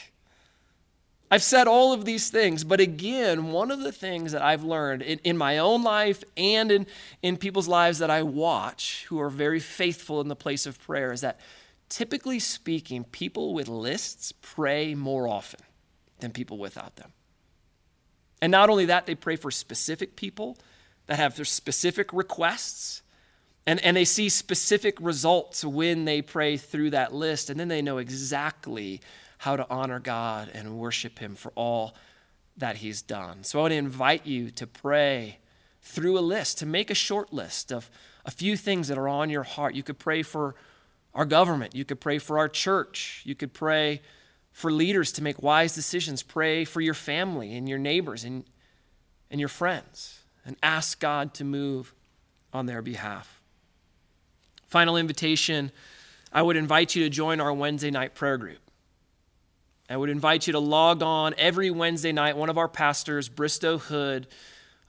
I've 1.32 1.42
said 1.42 1.66
all 1.66 1.94
of 1.94 2.04
these 2.04 2.28
things, 2.28 2.62
but 2.62 2.78
again, 2.78 3.52
one 3.52 3.70
of 3.70 3.80
the 3.80 3.90
things 3.90 4.32
that 4.32 4.42
I've 4.42 4.64
learned 4.64 5.00
in, 5.00 5.18
in 5.20 5.38
my 5.38 5.56
own 5.56 5.82
life 5.82 6.22
and 6.36 6.70
in, 6.70 6.86
in 7.22 7.38
people's 7.38 7.66
lives 7.66 8.00
that 8.00 8.10
I 8.10 8.22
watch 8.22 9.06
who 9.08 9.18
are 9.18 9.30
very 9.30 9.58
faithful 9.58 10.20
in 10.20 10.28
the 10.28 10.36
place 10.36 10.66
of 10.66 10.78
prayer 10.78 11.10
is 11.10 11.22
that 11.22 11.40
typically 11.88 12.38
speaking, 12.38 13.04
people 13.04 13.54
with 13.54 13.66
lists 13.66 14.32
pray 14.42 14.94
more 14.94 15.26
often 15.26 15.60
than 16.20 16.32
people 16.32 16.58
without 16.58 16.96
them. 16.96 17.12
And 18.42 18.50
not 18.50 18.68
only 18.68 18.84
that, 18.84 19.06
they 19.06 19.14
pray 19.14 19.36
for 19.36 19.50
specific 19.50 20.16
people 20.16 20.58
that 21.06 21.16
have 21.16 21.34
their 21.36 21.46
specific 21.46 22.12
requests 22.12 23.00
and, 23.66 23.80
and 23.80 23.96
they 23.96 24.04
see 24.04 24.28
specific 24.28 24.98
results 25.00 25.64
when 25.64 26.04
they 26.04 26.20
pray 26.20 26.58
through 26.58 26.90
that 26.90 27.14
list, 27.14 27.48
and 27.48 27.58
then 27.58 27.68
they 27.68 27.80
know 27.80 27.98
exactly 27.98 29.00
how 29.42 29.56
to 29.56 29.66
honor 29.68 29.98
God 29.98 30.48
and 30.54 30.78
worship 30.78 31.18
Him 31.18 31.34
for 31.34 31.50
all 31.56 31.96
that 32.56 32.76
He's 32.76 33.02
done. 33.02 33.42
So 33.42 33.58
I 33.58 33.62
want 33.62 33.72
to 33.72 33.76
invite 33.76 34.24
you 34.24 34.52
to 34.52 34.68
pray 34.68 35.38
through 35.80 36.16
a 36.16 36.20
list, 36.20 36.58
to 36.58 36.66
make 36.66 36.92
a 36.92 36.94
short 36.94 37.32
list 37.32 37.72
of 37.72 37.90
a 38.24 38.30
few 38.30 38.56
things 38.56 38.86
that 38.86 38.96
are 38.96 39.08
on 39.08 39.30
your 39.30 39.42
heart. 39.42 39.74
You 39.74 39.82
could 39.82 39.98
pray 39.98 40.22
for 40.22 40.54
our 41.12 41.24
government, 41.24 41.74
you 41.74 41.84
could 41.84 42.00
pray 42.00 42.18
for 42.18 42.38
our 42.38 42.48
church, 42.48 43.20
you 43.24 43.34
could 43.34 43.52
pray 43.52 44.00
for 44.52 44.70
leaders 44.70 45.10
to 45.12 45.24
make 45.24 45.42
wise 45.42 45.74
decisions, 45.74 46.22
pray 46.22 46.64
for 46.64 46.80
your 46.80 46.94
family 46.94 47.56
and 47.56 47.68
your 47.68 47.78
neighbors 47.80 48.22
and, 48.22 48.44
and 49.28 49.40
your 49.40 49.48
friends, 49.48 50.20
and 50.46 50.56
ask 50.62 51.00
God 51.00 51.34
to 51.34 51.44
move 51.44 51.94
on 52.52 52.66
their 52.66 52.80
behalf. 52.80 53.42
Final 54.68 54.96
invitation 54.96 55.72
I 56.32 56.42
would 56.42 56.56
invite 56.56 56.94
you 56.94 57.02
to 57.02 57.10
join 57.10 57.40
our 57.40 57.52
Wednesday 57.52 57.90
night 57.90 58.14
prayer 58.14 58.38
group. 58.38 58.61
I 59.92 59.96
would 59.96 60.08
invite 60.08 60.46
you 60.46 60.54
to 60.54 60.58
log 60.58 61.02
on 61.02 61.34
every 61.36 61.70
Wednesday 61.70 62.12
night. 62.12 62.34
One 62.34 62.48
of 62.48 62.56
our 62.56 62.66
pastors, 62.66 63.28
Bristow 63.28 63.76
Hood, 63.76 64.26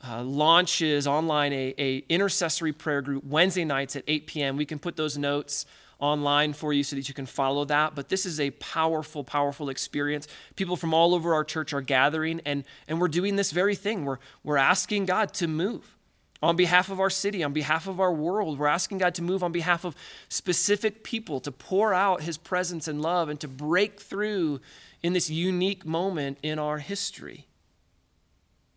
uh, 0.02 0.24
launches 0.24 1.08
online 1.08 1.52
a, 1.52 1.76
a 1.78 1.98
intercessory 2.08 2.72
prayer 2.72 3.02
group 3.02 3.26
Wednesday 3.26 3.66
nights 3.66 3.98
at 3.98 4.06
8 4.08 4.28
p.m. 4.28 4.56
We 4.56 4.66
can 4.66 4.80
put 4.80 4.96
those 4.96 5.18
notes 5.18 5.66
online 6.00 6.54
for 6.54 6.72
you 6.72 6.86
so 6.86 6.96
that 6.96 7.10
you 7.10 7.14
can 7.14 7.26
follow 7.26 7.66
that. 7.66 7.96
But 7.96 8.08
this 8.08 8.26
is 8.26 8.40
a 8.40 8.52
powerful, 8.52 9.26
powerful 9.26 9.68
experience. 9.68 10.26
People 10.56 10.78
from 10.78 10.94
all 10.94 11.14
over 11.14 11.34
our 11.34 11.44
church 11.44 11.74
are 11.74 11.82
gathering, 11.82 12.40
and, 12.46 12.64
and 12.88 13.02
we're 13.02 13.10
doing 13.10 13.36
this 13.36 13.52
very 13.52 13.76
thing. 13.76 14.06
We're, 14.06 14.20
we're 14.42 14.56
asking 14.56 15.08
God 15.08 15.34
to 15.34 15.50
move 15.50 15.98
on 16.42 16.56
behalf 16.56 16.90
of 16.90 17.02
our 17.02 17.10
city, 17.10 17.44
on 17.44 17.52
behalf 17.52 17.88
of 17.88 18.00
our 18.00 18.14
world. 18.14 18.58
We're 18.58 18.68
asking 18.68 19.00
God 19.00 19.16
to 19.16 19.22
move 19.22 19.44
on 19.44 19.52
behalf 19.52 19.84
of 19.84 19.98
specific 20.30 21.04
people, 21.04 21.42
to 21.42 21.52
pour 21.52 21.94
out 21.94 22.22
his 22.22 22.38
presence 22.38 22.88
and 22.88 23.02
love, 23.02 23.28
and 23.28 23.40
to 23.42 23.50
break 23.50 24.00
through 24.00 24.62
in 25.04 25.14
this 25.14 25.30
unique 25.30 25.86
moment 25.86 26.38
in 26.42 26.58
our 26.58 26.80
history. 26.80 27.46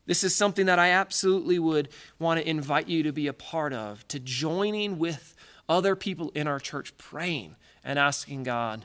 This 0.05 0.23
is 0.23 0.35
something 0.35 0.67
that 0.67 0.79
I 0.79 0.91
absolutely 0.91 1.59
would 1.59 1.89
want 2.19 2.41
to 2.41 2.49
invite 2.49 2.89
you 2.89 3.03
to 3.05 3.13
be 3.13 3.27
a 3.27 3.33
part 3.33 3.73
of, 3.73 4.07
to 4.09 4.21
joining 4.21 4.99
with 4.99 5.35
other 5.69 5.97
people 5.97 6.31
in 6.35 6.47
our 6.47 6.61
church 6.61 6.97
praying 6.99 7.57
and 7.83 7.99
asking 7.99 8.45
God 8.45 8.85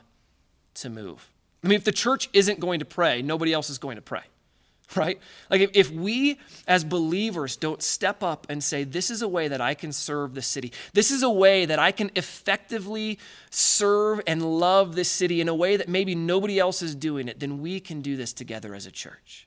to 0.74 0.88
move. 0.88 1.30
I 1.62 1.68
mean, 1.68 1.76
if 1.76 1.84
the 1.84 1.92
church 1.92 2.28
isn't 2.32 2.58
going 2.58 2.80
to 2.80 2.84
pray, 2.84 3.22
nobody 3.22 3.52
else 3.52 3.70
is 3.70 3.78
going 3.78 3.96
to 3.96 4.02
pray 4.02 4.22
right? 4.96 5.18
Like 5.50 5.60
if, 5.60 5.70
if 5.74 5.90
we 5.90 6.38
as 6.66 6.84
believers 6.84 7.56
don't 7.56 7.82
step 7.82 8.22
up 8.22 8.46
and 8.48 8.62
say, 8.62 8.84
this 8.84 9.10
is 9.10 9.22
a 9.22 9.28
way 9.28 9.48
that 9.48 9.60
I 9.60 9.74
can 9.74 9.92
serve 9.92 10.34
the 10.34 10.42
city, 10.42 10.72
this 10.92 11.10
is 11.10 11.22
a 11.22 11.30
way 11.30 11.64
that 11.64 11.78
I 11.78 11.92
can 11.92 12.10
effectively 12.16 13.18
serve 13.50 14.20
and 14.26 14.58
love 14.58 14.94
this 14.94 15.08
city 15.10 15.40
in 15.40 15.48
a 15.48 15.54
way 15.54 15.76
that 15.76 15.88
maybe 15.88 16.14
nobody 16.14 16.58
else 16.58 16.82
is 16.82 16.94
doing 16.94 17.28
it, 17.28 17.40
then 17.40 17.60
we 17.60 17.80
can 17.80 18.00
do 18.00 18.16
this 18.16 18.32
together 18.32 18.74
as 18.74 18.86
a 18.86 18.90
church. 18.90 19.46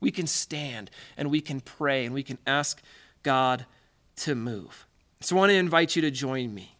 We 0.00 0.10
can 0.10 0.26
stand 0.26 0.90
and 1.16 1.30
we 1.30 1.40
can 1.40 1.60
pray 1.60 2.04
and 2.04 2.14
we 2.14 2.22
can 2.22 2.38
ask 2.46 2.80
God 3.22 3.66
to 4.16 4.34
move. 4.34 4.86
So 5.20 5.36
I 5.36 5.40
want 5.40 5.50
to 5.50 5.56
invite 5.56 5.96
you 5.96 6.02
to 6.02 6.10
join 6.10 6.54
me 6.54 6.76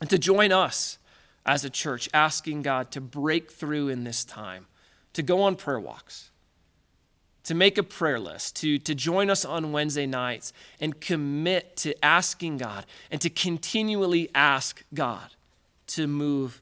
and 0.00 0.08
to 0.08 0.18
join 0.18 0.52
us 0.52 0.98
as 1.44 1.64
a 1.64 1.70
church, 1.70 2.08
asking 2.14 2.62
God 2.62 2.90
to 2.92 3.00
break 3.00 3.50
through 3.50 3.88
in 3.88 4.04
this 4.04 4.24
time, 4.24 4.66
to 5.12 5.22
go 5.22 5.42
on 5.42 5.56
prayer 5.56 5.80
walks 5.80 6.31
to 7.44 7.54
make 7.54 7.76
a 7.76 7.82
prayer 7.82 8.20
list, 8.20 8.56
to, 8.56 8.78
to 8.78 8.94
join 8.94 9.28
us 9.28 9.44
on 9.44 9.72
Wednesday 9.72 10.06
nights 10.06 10.52
and 10.80 11.00
commit 11.00 11.76
to 11.78 12.04
asking 12.04 12.58
God 12.58 12.86
and 13.10 13.20
to 13.20 13.30
continually 13.30 14.30
ask 14.34 14.84
God 14.94 15.28
to 15.88 16.06
move 16.06 16.60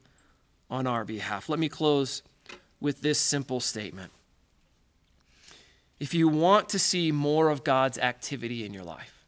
on 0.69 0.87
our 0.87 1.05
behalf. 1.05 1.49
Let 1.49 1.59
me 1.59 1.69
close 1.69 2.23
with 2.79 3.01
this 3.01 3.19
simple 3.19 3.59
statement. 3.59 4.11
If 5.99 6.15
you 6.15 6.27
want 6.27 6.69
to 6.69 6.79
see 6.79 7.11
more 7.11 7.49
of 7.49 7.63
God's 7.63 7.99
activity 7.99 8.65
in 8.65 8.73
your 8.73 8.83
life, 8.83 9.23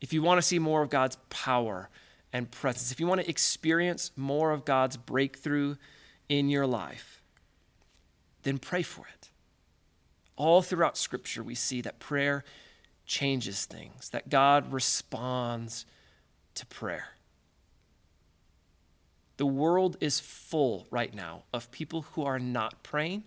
if 0.00 0.12
you 0.12 0.22
want 0.22 0.38
to 0.38 0.42
see 0.42 0.58
more 0.58 0.82
of 0.82 0.88
God's 0.88 1.18
power 1.28 1.90
and 2.32 2.50
presence, 2.50 2.90
if 2.90 2.98
you 2.98 3.06
want 3.06 3.20
to 3.20 3.28
experience 3.28 4.10
more 4.16 4.52
of 4.52 4.64
God's 4.64 4.96
breakthrough 4.96 5.76
in 6.28 6.48
your 6.48 6.66
life, 6.66 7.22
then 8.42 8.58
pray 8.58 8.82
for 8.82 9.06
it. 9.06 9.23
All 10.36 10.62
throughout 10.62 10.96
Scripture, 10.96 11.42
we 11.42 11.54
see 11.54 11.80
that 11.82 11.98
prayer 11.98 12.44
changes 13.06 13.66
things, 13.66 14.10
that 14.10 14.28
God 14.28 14.72
responds 14.72 15.86
to 16.54 16.66
prayer. 16.66 17.08
The 19.36 19.46
world 19.46 19.96
is 20.00 20.20
full 20.20 20.86
right 20.90 21.12
now 21.12 21.42
of 21.52 21.70
people 21.70 22.02
who 22.12 22.24
are 22.24 22.38
not 22.38 22.82
praying 22.82 23.24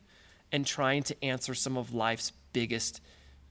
and 0.52 0.66
trying 0.66 1.04
to 1.04 1.24
answer 1.24 1.54
some 1.54 1.78
of 1.78 1.94
life's 1.94 2.32
biggest 2.54 3.02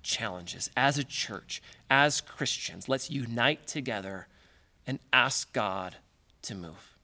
challenges. 0.02 0.70
As 0.76 0.98
a 0.98 1.04
church, 1.04 1.62
as 1.90 2.20
Christians, 2.20 2.88
let's 2.88 3.10
unite 3.10 3.66
together 3.66 4.28
and 4.86 4.98
ask 5.12 5.52
God 5.52 5.96
to 6.42 6.54
move. 6.54 6.96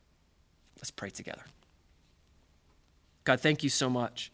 Let's 0.77 0.91
pray 0.91 1.11
together. 1.11 1.45
God, 3.25 3.41
thank 3.41 3.63
you 3.63 3.69
so 3.69 3.91
much 3.91 4.33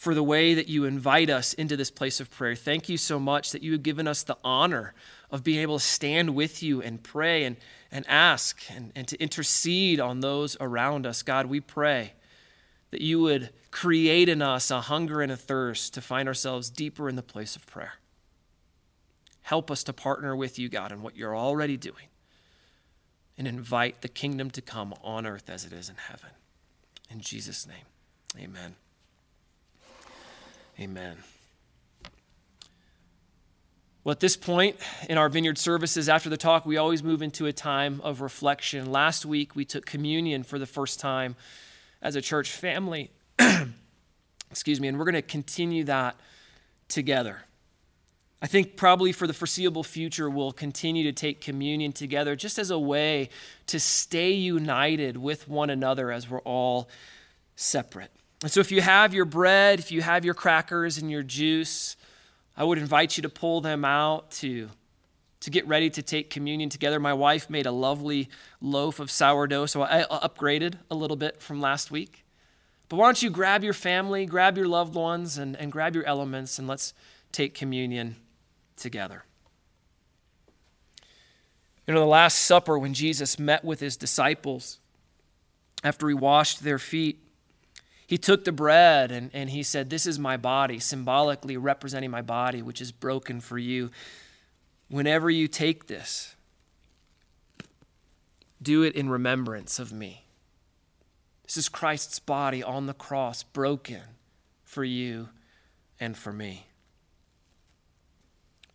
for 0.00 0.14
the 0.14 0.22
way 0.22 0.54
that 0.54 0.66
you 0.66 0.86
invite 0.86 1.28
us 1.28 1.52
into 1.52 1.76
this 1.76 1.90
place 1.90 2.20
of 2.20 2.30
prayer. 2.30 2.54
Thank 2.54 2.88
you 2.88 2.96
so 2.96 3.18
much 3.18 3.52
that 3.52 3.62
you 3.62 3.72
have 3.72 3.82
given 3.82 4.08
us 4.08 4.22
the 4.22 4.38
honor 4.42 4.94
of 5.30 5.44
being 5.44 5.60
able 5.60 5.78
to 5.78 5.84
stand 5.84 6.34
with 6.34 6.62
you 6.62 6.80
and 6.80 7.02
pray 7.02 7.44
and, 7.44 7.58
and 7.92 8.06
ask 8.08 8.62
and, 8.74 8.92
and 8.96 9.06
to 9.08 9.22
intercede 9.22 10.00
on 10.00 10.20
those 10.20 10.56
around 10.58 11.06
us. 11.06 11.22
God, 11.22 11.44
we 11.44 11.60
pray 11.60 12.14
that 12.92 13.02
you 13.02 13.20
would 13.20 13.50
create 13.70 14.30
in 14.30 14.40
us 14.40 14.70
a 14.70 14.80
hunger 14.80 15.20
and 15.20 15.30
a 15.30 15.36
thirst 15.36 15.92
to 15.92 16.00
find 16.00 16.26
ourselves 16.28 16.70
deeper 16.70 17.06
in 17.06 17.16
the 17.16 17.22
place 17.22 17.54
of 17.54 17.66
prayer. 17.66 17.96
Help 19.42 19.70
us 19.70 19.84
to 19.84 19.92
partner 19.92 20.34
with 20.34 20.58
you, 20.58 20.70
God, 20.70 20.92
in 20.92 21.02
what 21.02 21.14
you're 21.14 21.36
already 21.36 21.76
doing 21.76 22.06
and 23.36 23.46
invite 23.46 24.00
the 24.00 24.08
kingdom 24.08 24.50
to 24.52 24.62
come 24.62 24.94
on 25.04 25.26
earth 25.26 25.50
as 25.50 25.66
it 25.66 25.74
is 25.74 25.90
in 25.90 25.96
heaven. 25.96 26.30
In 27.10 27.20
Jesus' 27.20 27.66
name, 27.66 27.84
amen. 28.42 28.76
Amen. 30.80 31.18
Well, 34.02 34.12
at 34.12 34.20
this 34.20 34.34
point 34.34 34.76
in 35.10 35.18
our 35.18 35.28
vineyard 35.28 35.58
services, 35.58 36.08
after 36.08 36.30
the 36.30 36.38
talk, 36.38 36.64
we 36.64 36.78
always 36.78 37.02
move 37.02 37.20
into 37.20 37.44
a 37.44 37.52
time 37.52 38.00
of 38.02 38.22
reflection. 38.22 38.90
Last 38.90 39.26
week, 39.26 39.54
we 39.54 39.66
took 39.66 39.84
communion 39.84 40.42
for 40.42 40.58
the 40.58 40.66
first 40.66 40.98
time 40.98 41.36
as 42.00 42.16
a 42.16 42.22
church 42.22 42.50
family. 42.50 43.10
Excuse 44.50 44.80
me, 44.80 44.88
and 44.88 44.98
we're 44.98 45.04
going 45.04 45.14
to 45.14 45.22
continue 45.22 45.84
that 45.84 46.16
together. 46.88 47.42
I 48.40 48.46
think 48.46 48.74
probably 48.76 49.12
for 49.12 49.26
the 49.26 49.34
foreseeable 49.34 49.84
future, 49.84 50.30
we'll 50.30 50.52
continue 50.52 51.04
to 51.04 51.12
take 51.12 51.42
communion 51.42 51.92
together 51.92 52.34
just 52.34 52.58
as 52.58 52.70
a 52.70 52.78
way 52.78 53.28
to 53.66 53.78
stay 53.78 54.32
united 54.32 55.18
with 55.18 55.46
one 55.46 55.68
another 55.68 56.10
as 56.10 56.30
we're 56.30 56.40
all 56.40 56.88
separate. 57.54 58.10
And 58.42 58.50
so, 58.50 58.60
if 58.60 58.72
you 58.72 58.80
have 58.80 59.12
your 59.12 59.26
bread, 59.26 59.78
if 59.78 59.92
you 59.92 60.02
have 60.02 60.24
your 60.24 60.34
crackers 60.34 60.96
and 60.96 61.10
your 61.10 61.22
juice, 61.22 61.96
I 62.56 62.64
would 62.64 62.78
invite 62.78 63.16
you 63.16 63.22
to 63.22 63.28
pull 63.28 63.60
them 63.60 63.84
out 63.84 64.30
to, 64.32 64.70
to 65.40 65.50
get 65.50 65.66
ready 65.66 65.90
to 65.90 66.02
take 66.02 66.30
communion 66.30 66.70
together. 66.70 66.98
My 66.98 67.12
wife 67.12 67.50
made 67.50 67.66
a 67.66 67.72
lovely 67.72 68.28
loaf 68.60 68.98
of 68.98 69.10
sourdough, 69.10 69.66
so 69.66 69.82
I 69.82 70.04
upgraded 70.10 70.74
a 70.90 70.94
little 70.94 71.16
bit 71.16 71.42
from 71.42 71.60
last 71.60 71.90
week. 71.90 72.24
But 72.88 72.96
why 72.96 73.06
don't 73.06 73.22
you 73.22 73.30
grab 73.30 73.62
your 73.62 73.72
family, 73.72 74.26
grab 74.26 74.56
your 74.56 74.66
loved 74.66 74.94
ones, 74.94 75.38
and, 75.38 75.56
and 75.56 75.70
grab 75.70 75.94
your 75.94 76.04
elements, 76.04 76.58
and 76.58 76.66
let's 76.66 76.92
take 77.32 77.54
communion 77.54 78.16
together. 78.76 79.24
You 81.86 81.94
know, 81.94 82.00
the 82.00 82.06
Last 82.06 82.40
Supper, 82.40 82.78
when 82.78 82.94
Jesus 82.94 83.38
met 83.38 83.64
with 83.64 83.80
his 83.80 83.96
disciples 83.96 84.80
after 85.82 86.08
he 86.08 86.14
washed 86.14 86.62
their 86.62 86.78
feet, 86.78 87.18
he 88.10 88.18
took 88.18 88.44
the 88.44 88.50
bread 88.50 89.12
and, 89.12 89.30
and 89.32 89.50
he 89.50 89.62
said, 89.62 89.88
This 89.88 90.04
is 90.04 90.18
my 90.18 90.36
body, 90.36 90.80
symbolically 90.80 91.56
representing 91.56 92.10
my 92.10 92.22
body, 92.22 92.60
which 92.60 92.80
is 92.80 92.90
broken 92.90 93.40
for 93.40 93.56
you. 93.56 93.92
Whenever 94.88 95.30
you 95.30 95.46
take 95.46 95.86
this, 95.86 96.34
do 98.60 98.82
it 98.82 98.96
in 98.96 99.08
remembrance 99.08 99.78
of 99.78 99.92
me. 99.92 100.24
This 101.44 101.56
is 101.56 101.68
Christ's 101.68 102.18
body 102.18 102.64
on 102.64 102.86
the 102.86 102.94
cross, 102.94 103.44
broken 103.44 104.02
for 104.64 104.82
you 104.82 105.28
and 106.00 106.16
for 106.16 106.32
me. 106.32 106.66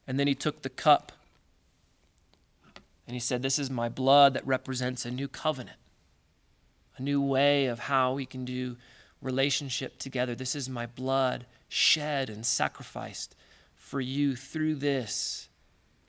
And 0.07 0.17
then 0.17 0.27
he 0.27 0.35
took 0.35 0.61
the 0.61 0.69
cup 0.69 1.11
and 3.05 3.13
he 3.13 3.19
said, 3.19 3.41
This 3.41 3.59
is 3.59 3.69
my 3.69 3.89
blood 3.89 4.33
that 4.35 4.47
represents 4.47 5.03
a 5.03 5.11
new 5.11 5.27
covenant, 5.27 5.79
a 6.95 7.01
new 7.01 7.21
way 7.21 7.65
of 7.65 7.79
how 7.79 8.13
we 8.13 8.25
can 8.25 8.45
do 8.45 8.77
relationship 9.25 9.97
together. 9.97 10.35
This 10.35 10.55
is 10.55 10.69
my 10.69 10.85
blood 10.85 11.45
shed 11.67 12.29
and 12.29 12.45
sacrificed 12.45 13.35
for 13.75 13.99
you. 13.99 14.35
Through 14.35 14.75
this, 14.75 15.49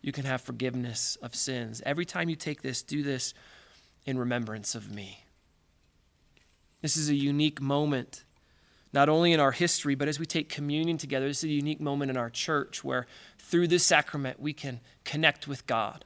you 0.03 0.13
can 0.13 0.25
have 0.25 0.41
forgiveness 0.41 1.17
of 1.23 1.35
sins. 1.35 1.83
Every 1.85 2.05
time 2.05 2.29
you 2.29 2.37
take 2.37 2.63
this, 2.63 2.83
do 2.83 3.03
this 3.03 3.35
in 4.05 4.19
remembrance 4.19 4.75
of 4.75 4.95
me. 4.95 5.25
This 6.83 6.97
is 6.97 7.09
a 7.09 7.15
unique 7.15 7.61
moment, 7.61 8.25
not 8.93 9.09
only 9.09 9.33
in 9.33 9.41
our 9.41 9.53
history, 9.53 9.95
but 9.95 10.07
as 10.07 10.21
we 10.21 10.27
take 10.27 10.49
communion 10.49 10.99
together. 10.99 11.27
This 11.27 11.39
is 11.39 11.51
a 11.51 11.55
unique 11.55 11.81
moment 11.81 12.11
in 12.11 12.17
our 12.17 12.31
church 12.31 12.85
where 12.85 13.07
through 13.39 13.67
this 13.67 13.85
sacrament 13.85 14.39
we 14.39 14.53
can 14.53 14.81
connect 15.05 15.49
with 15.49 15.67
God. 15.67 16.05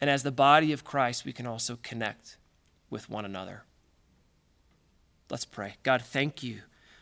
And 0.00 0.08
as 0.08 0.22
the 0.22 0.30
body 0.30 0.72
of 0.72 0.84
Christ, 0.84 1.24
we 1.24 1.32
can 1.32 1.46
also 1.46 1.78
connect 1.82 2.36
with 2.90 3.10
one 3.10 3.24
another. 3.24 3.64
Let's 5.30 5.44
pray. 5.44 5.74
God, 5.82 6.02
thank 6.02 6.42
you 6.42 6.60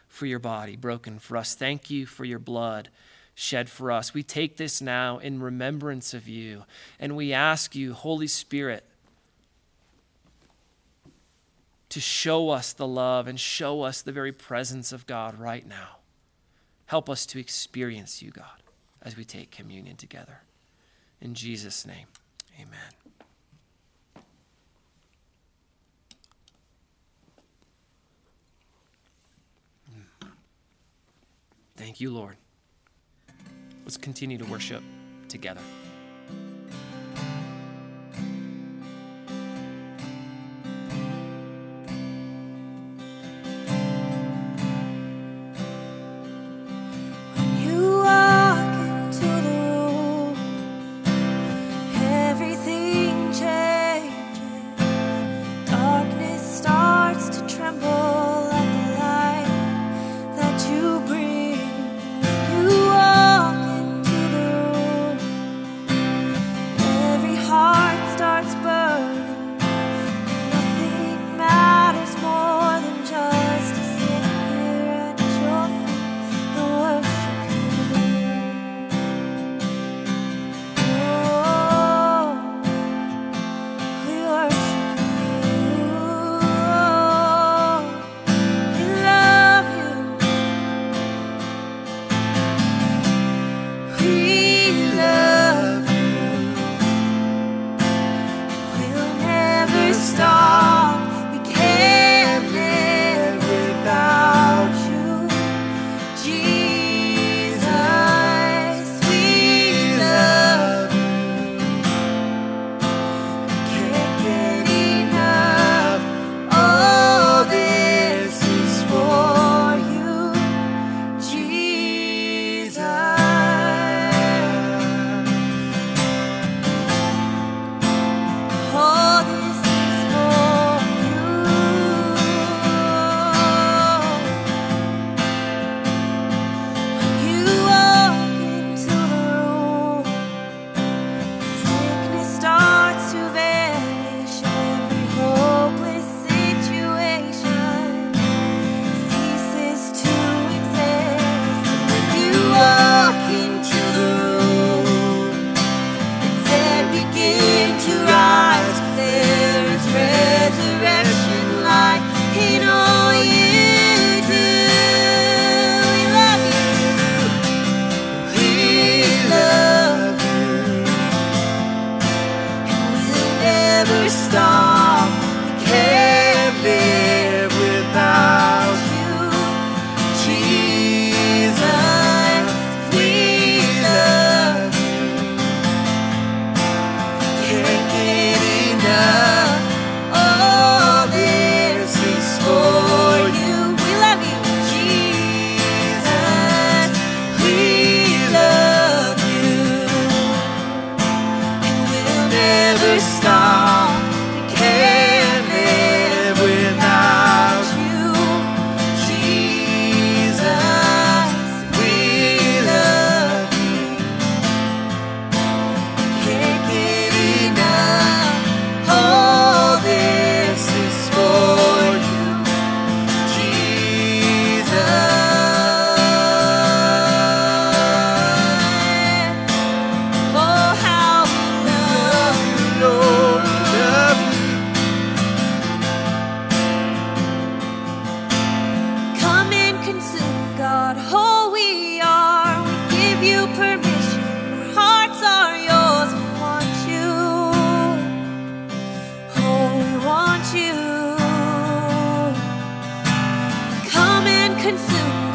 for 0.08 0.26
your 0.26 0.38
body 0.38 0.76
broken 0.76 1.18
for 1.18 1.36
us. 1.36 1.54
Thank 1.54 1.90
you 1.90 2.06
for 2.06 2.24
your 2.24 2.38
blood 2.38 2.88
shed 3.36 3.68
for 3.68 3.92
us. 3.92 4.14
We 4.14 4.22
take 4.22 4.56
this 4.56 4.80
now 4.80 5.18
in 5.18 5.42
remembrance 5.42 6.14
of 6.14 6.26
you, 6.26 6.64
and 6.98 7.14
we 7.14 7.34
ask 7.34 7.76
you, 7.76 7.92
Holy 7.92 8.26
Spirit, 8.26 8.82
to 11.90 12.00
show 12.00 12.48
us 12.48 12.72
the 12.72 12.86
love 12.86 13.28
and 13.28 13.38
show 13.38 13.82
us 13.82 14.02
the 14.02 14.10
very 14.10 14.32
presence 14.32 14.90
of 14.90 15.06
God 15.06 15.38
right 15.38 15.66
now. 15.66 15.98
Help 16.86 17.10
us 17.10 17.26
to 17.26 17.38
experience 17.38 18.22
you, 18.22 18.30
God, 18.30 18.62
as 19.02 19.16
we 19.16 19.24
take 19.24 19.50
communion 19.50 19.96
together. 19.96 20.40
In 21.20 21.34
Jesus' 21.34 21.86
name, 21.86 22.06
amen. 22.58 23.05
Thank 31.76 32.00
you, 32.00 32.10
Lord. 32.10 32.36
Let's 33.84 33.96
continue 33.96 34.38
to 34.38 34.44
worship 34.46 34.82
together. 35.28 35.60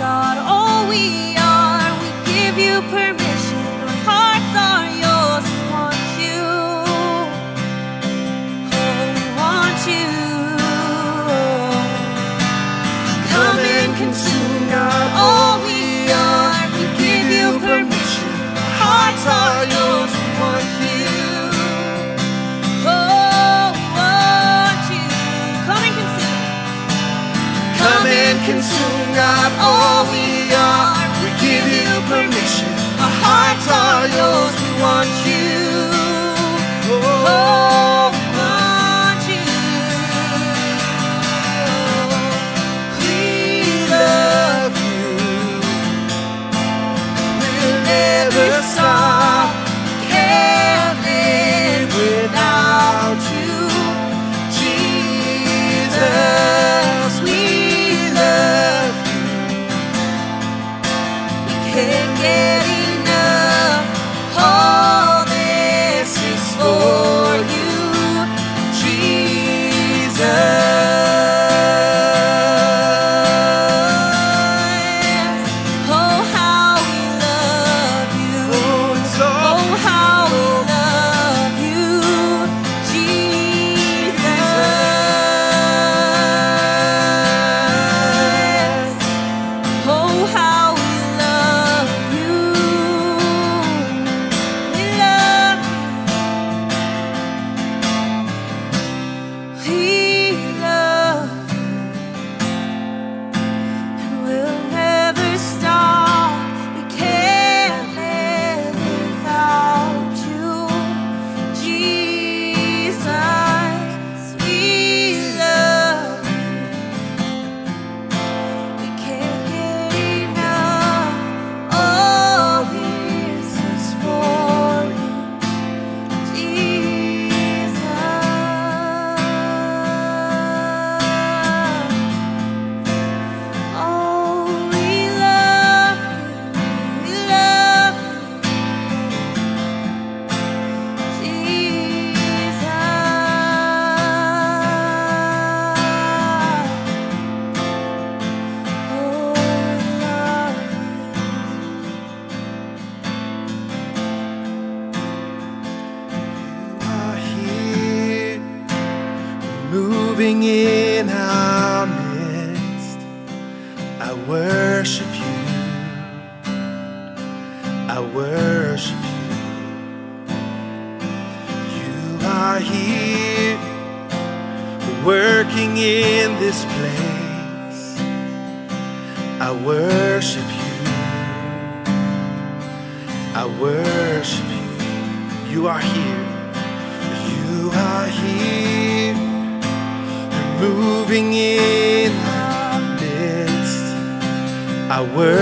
God. 0.02 0.38
Oh, 0.50 0.90
we 0.90 1.38
are. 1.38 1.94
We 2.02 2.10
give 2.34 2.58
you 2.58 2.82
permission. 2.90 3.62
Our 3.86 3.98
hearts 4.10 4.54
are 4.70 4.90
yours. 5.06 5.46
We 5.54 5.62
want 5.70 6.02
you. 6.18 6.42
Oh, 8.82 8.98
we 9.14 9.26
want 9.38 9.80
you. 9.94 10.10
Come 13.30 13.58
and 13.62 13.92
consume, 14.02 14.64
God. 14.74 15.08
All 15.22 15.56
we 15.70 16.10
are, 16.10 16.66
we 16.74 16.84
give 16.98 17.28
you 17.38 17.48
permission. 17.62 18.32
Our 18.58 18.74
hearts 18.82 19.24
are 19.42 19.64
yours. 19.76 20.12
We 20.18 20.28
want 20.42 20.70
you. 20.82 21.14
Oh, 22.90 23.70
we 23.78 23.86
want 24.02 24.82
you. 24.98 25.06
Come 25.70 25.84
and 25.86 25.94
consume, 26.02 26.42
come 27.78 28.06
and 28.10 28.38
consume. 28.50 29.01
God, 29.16 29.52
all 29.60 30.04
we 30.12 30.52
are. 30.54 30.96
We 31.24 31.30
give 31.44 31.66
you 31.68 31.90
permission. 32.08 32.72
Our 33.04 33.16
hearts 33.26 33.68
are 33.68 34.08
yours. 34.18 34.54
We 34.64 34.72
want 34.82 35.12
you. 35.28 35.52
Oh, 36.94 37.91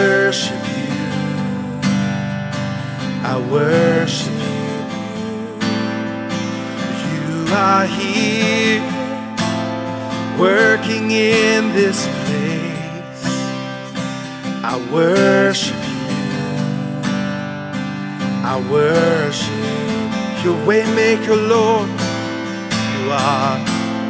worship 0.09 0.63
you. 0.77 0.93
I 3.31 3.35
worship 3.55 4.37
you. 4.47 4.63
You 7.05 7.53
are 7.67 7.85
here. 7.99 8.81
Working 10.47 11.05
in 11.11 11.61
this 11.79 11.99
place. 12.23 13.23
I 14.71 14.75
worship 14.97 15.81
you. 15.95 16.07
I 18.51 18.55
worship 18.75 19.61
you. 19.69 19.99
Your 20.43 20.57
waymaker, 20.67 21.37
Lord. 21.53 21.89
You 22.91 23.01
are 23.11 23.57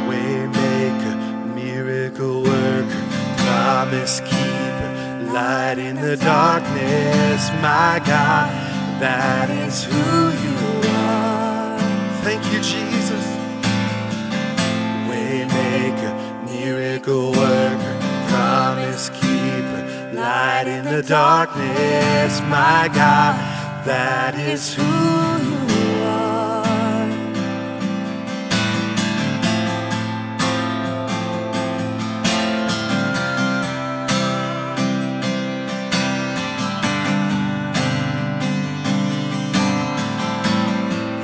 waymaker, 0.08 1.16
miracle 1.54 2.36
worker, 2.42 3.02
promise 3.44 4.20
keeper, 4.20 4.49
light 5.32 5.78
in 5.78 5.96
the 5.96 6.16
darkness, 6.16 7.50
my 7.62 8.02
God. 8.04 8.50
That 9.00 9.48
is 9.50 9.84
who 9.84 9.94
you 9.94 10.56
are. 10.98 11.78
Thank 12.22 12.44
you, 12.52 12.60
Jesus. 12.60 13.24
Waymaker, 15.08 16.14
miracle 16.46 17.32
worker, 17.32 17.96
promise 18.28 19.08
keeper, 19.10 20.12
light 20.12 20.66
in 20.66 20.84
the 20.84 21.02
darkness, 21.02 22.40
my 22.42 22.90
God. 22.92 23.36
That 23.86 24.34
is 24.34 24.74
who 24.74 25.39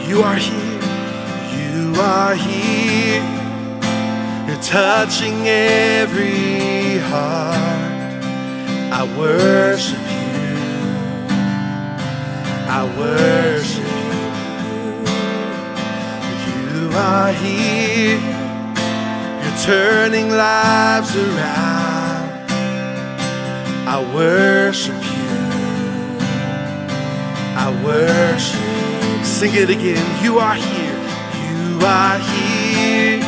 You 0.08 0.22
are 0.22 0.36
here. 0.36 0.80
You 1.56 1.94
are 2.00 2.34
here. 2.36 3.22
You're 4.46 4.62
touching 4.62 5.48
every 5.48 6.98
heart. 6.98 8.22
I 8.92 9.02
worship 9.18 9.98
you. 9.98 10.56
I 12.70 12.84
worship 12.96 13.82
you. 13.82 13.88
You 16.76 16.90
are 16.94 17.32
here. 17.32 18.20
You're 19.42 19.58
turning 19.64 20.30
lives 20.30 21.16
around. 21.16 22.48
I 23.88 23.98
worship 24.14 24.94
you. 24.94 25.00
I 27.58 27.70
worship. 27.84 28.55
Sing 29.36 29.52
it 29.52 29.68
again. 29.68 30.24
You 30.24 30.38
are 30.38 30.54
here. 30.54 30.98
You 31.44 31.78
are 31.84 32.18
here. 32.32 33.18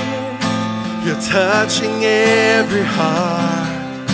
You're 1.04 1.20
touching 1.20 2.02
every 2.02 2.82
heart. 2.82 4.09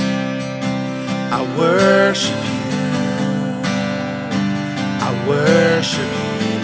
I 1.31 1.41
worship 1.57 2.43
you. 2.51 2.73
I 5.07 5.11
worship 5.29 6.13
you. 6.43 6.59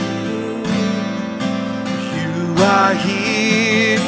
You 2.19 2.33
are 2.65 2.95
here. 2.95 4.01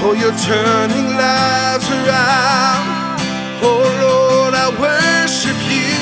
Oh, 0.00 0.14
you're 0.18 0.40
turning 0.48 1.08
lives 1.20 1.86
around. 1.98 3.20
Oh, 3.60 3.82
Lord, 4.00 4.54
I 4.54 4.70
worship 4.80 5.60
you. 5.68 5.92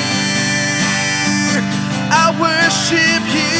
I 2.09 2.31
worship 2.39 3.23
you. 3.35 3.58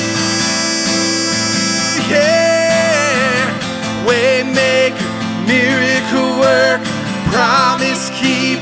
Yeah. 2.09 3.45
Waymaker, 4.07 5.05
miracle 5.45 6.39
work, 6.39 6.81
promise 7.29 8.09
keep, 8.19 8.59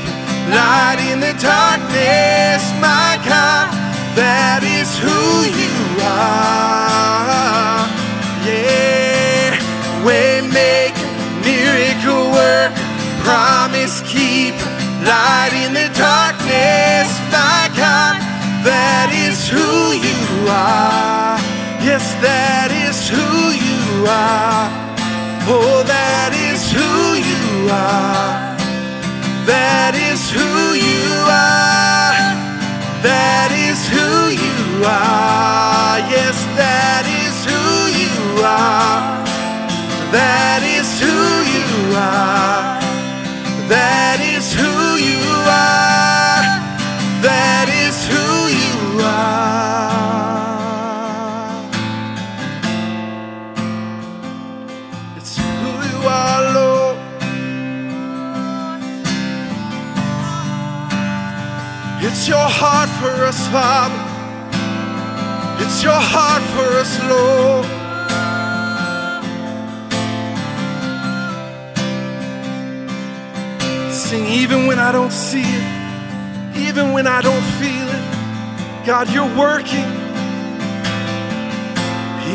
light 0.52 1.00
in 1.10 1.20
the 1.20 1.32
darkness, 1.40 2.62
my 2.80 3.16
God. 3.24 3.72
That 4.20 4.60
is 4.62 4.90
who 5.00 5.48
you 5.48 5.76
are. 6.04 7.88
Yeah. 8.44 9.56
Waymaker, 10.04 11.08
miracle 11.40 12.28
work, 12.36 12.72
promise 13.24 14.02
keep, 14.04 14.54
light 15.08 15.56
in 15.64 15.72
the 15.72 15.88
darkness, 15.96 17.08
my 17.32 17.72
God. 17.72 18.20
That 18.68 19.08
is 19.14 19.48
who 19.48 19.96
you 19.96 20.20
are. 20.50 21.38
Yes, 21.80 22.12
that 22.20 22.70
is 22.72 23.08
who 23.08 23.27
you 23.98 24.06
are. 24.06 24.70
Oh, 25.50 25.82
that 25.86 26.32
is 26.50 26.62
who 26.70 26.92
you 27.30 27.70
are. 27.70 28.54
That 29.46 29.94
is 29.94 30.20
who 30.30 30.50
you 30.78 31.10
are. 31.26 32.14
That 33.02 33.50
is 33.50 33.78
who 33.94 34.10
you 34.44 34.84
are. 34.84 35.98
Yes, 36.14 36.36
that 36.54 37.04
is 37.24 37.36
who 37.48 37.64
you 38.02 38.44
are. 38.44 39.02
That 40.12 40.62
is 40.62 40.88
who 41.00 41.18
you 41.56 41.96
are. 41.96 42.57
It's 62.28 62.36
your 62.36 62.50
heart 62.50 62.90
for 63.00 63.24
us, 63.24 63.48
Father. 63.48 63.96
It's 65.64 65.82
your 65.82 65.94
heart 65.94 66.42
for 66.52 66.68
us, 66.76 66.92
Lord. 67.08 67.64
Sing 73.90 74.26
even 74.26 74.66
when 74.66 74.78
I 74.78 74.92
don't 74.92 75.10
see 75.10 75.40
it, 75.40 76.68
even 76.68 76.92
when 76.92 77.06
I 77.06 77.22
don't 77.22 77.42
feel 77.56 77.88
it. 77.96 78.86
God, 78.86 79.08
you're 79.08 79.34
working. 79.34 79.88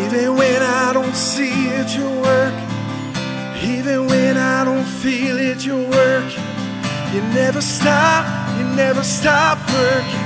Even 0.02 0.36
when 0.36 0.64
I 0.64 0.92
don't 0.94 1.16
see 1.16 1.68
it, 1.70 1.96
you're 1.96 2.22
working. 2.24 2.72
Even 3.62 4.08
when 4.08 4.38
I 4.38 4.66
don't 4.66 4.86
feel 4.86 5.38
it, 5.38 5.64
you're 5.64 5.88
working. 5.88 6.44
You 7.14 7.22
never 7.36 7.62
stop, 7.62 8.26
never 8.76 9.04
stop 9.04 9.58
working. 9.72 10.24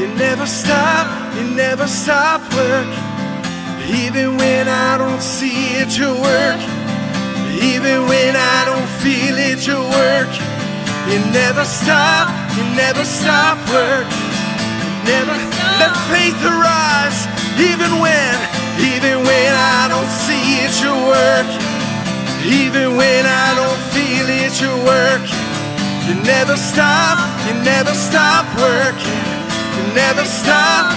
You 0.00 0.08
never 0.16 0.46
stop, 0.46 1.06
you 1.36 1.44
never 1.54 1.86
stop 1.86 2.40
working. 2.54 3.04
Even 4.02 4.36
when 4.36 4.68
I 4.68 4.96
don't 4.98 5.20
see 5.20 5.76
it, 5.80 5.96
you're 5.98 6.16
working. 6.16 6.74
Even 7.60 8.08
when 8.08 8.34
I 8.36 8.64
don't 8.64 8.88
feel 9.04 9.36
it, 9.36 9.66
you're 9.66 9.88
working. 10.00 10.48
You 11.12 11.20
never 11.32 11.64
stop, 11.64 12.32
you 12.56 12.64
never 12.74 13.04
stop 13.04 13.58
working. 13.68 14.24
Never 15.04 15.36
let 15.78 15.92
faith 16.08 16.40
arise, 16.40 17.28
even 17.60 18.00
when, 18.00 18.34
even 18.80 19.20
when 19.28 19.52
I 19.52 19.86
don't 19.92 20.12
see 20.24 20.64
it, 20.64 20.72
you're 20.80 21.04
working. 21.04 21.64
Even 22.48 22.96
when 22.96 23.26
I 23.26 23.54
don't 23.54 23.80
feel 23.92 24.26
it, 24.28 24.60
you're 24.60 24.84
working. 24.84 25.43
You 26.06 26.14
never 26.20 26.56
stop, 26.56 27.16
you 27.48 27.54
never 27.64 27.94
stop 27.94 28.44
working. 28.60 29.20
You 29.76 29.84
never 29.94 30.24
stop, 30.26 30.92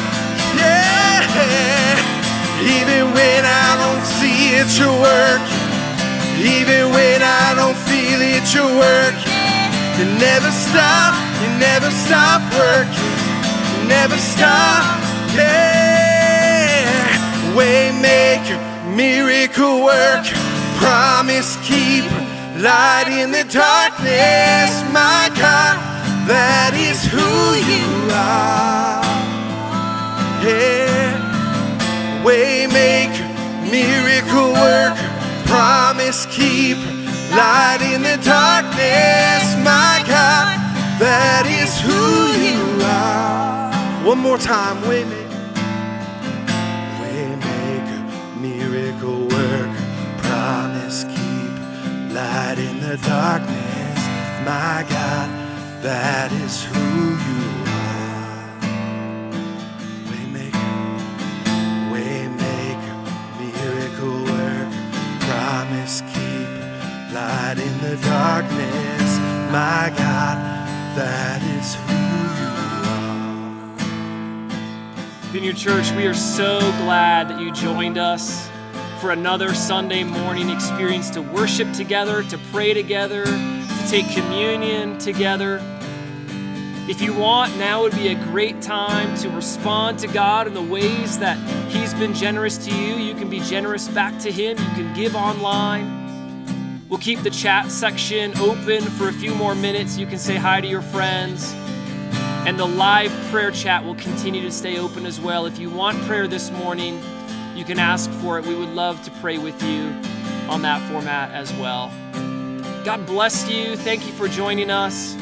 yeah. 0.60 1.96
Even 2.60 3.14
when 3.16 3.46
I 3.46 3.70
don't 3.80 4.04
see 4.20 4.60
it, 4.60 4.68
you're 4.76 4.92
working. 5.00 5.64
Even 6.44 6.92
when 6.92 7.22
I 7.24 7.56
don't 7.56 7.78
feel 7.88 8.20
it, 8.20 8.44
you're 8.54 8.68
working. 8.68 9.32
You 9.98 10.06
never 10.20 10.52
stop, 10.52 11.16
you 11.42 11.50
never 11.56 11.90
stop 11.90 12.44
working. 12.52 13.14
You 13.80 13.88
never 13.88 14.18
stop, 14.18 14.84
yeah. 15.40 16.84
Waymaker, 17.56 18.60
miracle 18.94 19.86
worker, 19.86 20.36
promise 20.84 21.56
keeper, 21.64 22.27
light 22.62 23.08
in 23.10 23.32
the 23.32 23.44
darkness, 23.44 24.72
my 24.92 25.30
God. 25.38 25.78
That 26.28 26.74
is 26.74 27.06
who 27.06 27.54
you 27.72 27.88
are. 28.12 29.02
Yeah. 30.44 31.18
Waymaker, 32.24 33.26
miracle 33.72 34.52
worker, 34.54 35.10
promise 35.46 36.26
keeper, 36.26 36.82
light 37.36 37.82
in 37.94 38.02
the 38.02 38.18
darkness, 38.26 39.46
my 39.64 40.04
God. 40.08 40.58
That 41.00 41.46
is 41.46 41.80
who 41.80 42.34
you 42.42 42.84
are. 42.84 43.72
One 44.06 44.20
more 44.20 44.38
time, 44.38 44.78
Waymaker. 44.84 45.27
Light 52.18 52.58
in 52.58 52.80
the 52.80 52.98
darkness, 53.06 54.00
my 54.44 54.84
God. 54.90 55.30
That 55.84 56.32
is 56.32 56.64
who 56.64 56.90
you 57.28 57.44
are. 57.86 58.58
Waymaker, 60.10 60.80
waymaker, 61.94 62.98
miracle 63.40 64.20
worker, 64.32 64.70
promise 65.28 66.02
keep, 66.12 66.50
light 67.14 67.60
in 67.68 67.76
the 67.86 67.96
darkness, 68.02 69.10
my 69.52 69.94
God. 69.96 70.38
That 70.98 71.42
is 71.58 71.76
who 71.86 72.02
you 72.42 72.52
are. 72.98 73.70
Vineyard 75.32 75.58
Church, 75.58 75.92
we 75.92 76.08
are 76.08 76.16
so 76.16 76.60
glad 76.84 77.30
that 77.30 77.40
you 77.40 77.52
joined 77.52 78.00
us 78.00 78.47
for 78.98 79.12
another 79.12 79.54
Sunday 79.54 80.04
morning 80.04 80.50
experience 80.50 81.10
to 81.12 81.22
worship 81.22 81.72
together, 81.74 82.24
to 82.24 82.38
pray 82.52 82.74
together, 82.74 83.26
to 83.26 83.88
take 83.88 84.10
communion 84.10 84.98
together. 84.98 85.62
If 86.90 87.02
you 87.02 87.14
want, 87.14 87.56
now 87.58 87.84
would 87.84 87.96
be 87.96 88.08
a 88.08 88.16
great 88.16 88.62
time 88.62 89.16
to 89.18 89.30
respond 89.30 90.00
to 90.00 90.08
God 90.08 90.48
in 90.48 90.54
the 90.54 90.62
ways 90.62 91.20
that 91.20 91.38
He's 91.70 91.94
been 91.94 92.14
generous 92.14 92.58
to 92.66 92.72
you. 92.76 92.96
You 92.96 93.14
can 93.14 93.30
be 93.30 93.40
generous 93.42 93.88
back 93.88 94.18
to 94.20 94.32
Him, 94.32 94.58
you 94.58 94.84
can 94.84 94.94
give 94.96 95.16
online. 95.16 96.86
We'll 96.90 97.00
keep 97.00 97.20
the 97.20 97.30
chat 97.30 97.70
section 97.70 98.36
open 98.40 98.82
for 98.82 99.10
a 99.10 99.14
few 99.14 99.36
more 99.36 99.54
minutes. 99.54 99.98
You 99.98 100.08
can 100.08 100.18
say 100.18 100.38
hi 100.38 100.62
to 100.62 100.68
your 100.68 100.82
friends. 100.82 101.54
And 102.48 102.58
the 102.58 102.66
live 102.66 103.12
prayer 103.30 103.52
chat 103.52 103.84
will 103.84 103.96
continue 103.96 104.42
to 104.42 104.52
stay 104.52 104.80
open 104.80 105.06
as 105.06 105.20
well. 105.20 105.46
If 105.46 105.60
you 105.60 105.70
want 105.70 106.02
prayer 106.04 106.28
this 106.28 106.50
morning, 106.52 107.02
you 107.58 107.66
can 107.66 107.80
ask 107.80 108.10
for 108.12 108.38
it. 108.38 108.46
We 108.46 108.54
would 108.54 108.70
love 108.70 109.04
to 109.04 109.12
pray 109.20 109.40
with 109.40 109.62
you 109.64 109.90
on 110.48 110.62
that 110.62 110.88
format 110.92 111.32
as 111.32 111.52
well. 111.54 111.92
God 112.86 113.06
bless 113.08 113.50
you. 113.50 113.76
Thank 113.76 114.06
you 114.06 114.14
for 114.14 114.28
joining 114.28 114.70
us. 114.70 115.16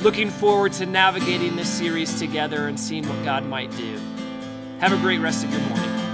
Looking 0.00 0.30
forward 0.30 0.72
to 0.74 0.86
navigating 0.86 1.54
this 1.54 1.68
series 1.68 2.18
together 2.18 2.66
and 2.66 2.78
seeing 2.78 3.08
what 3.08 3.24
God 3.24 3.46
might 3.46 3.70
do. 3.76 4.00
Have 4.80 4.92
a 4.92 4.96
great 4.96 5.18
rest 5.18 5.44
of 5.44 5.52
your 5.52 5.60
morning. 5.60 6.09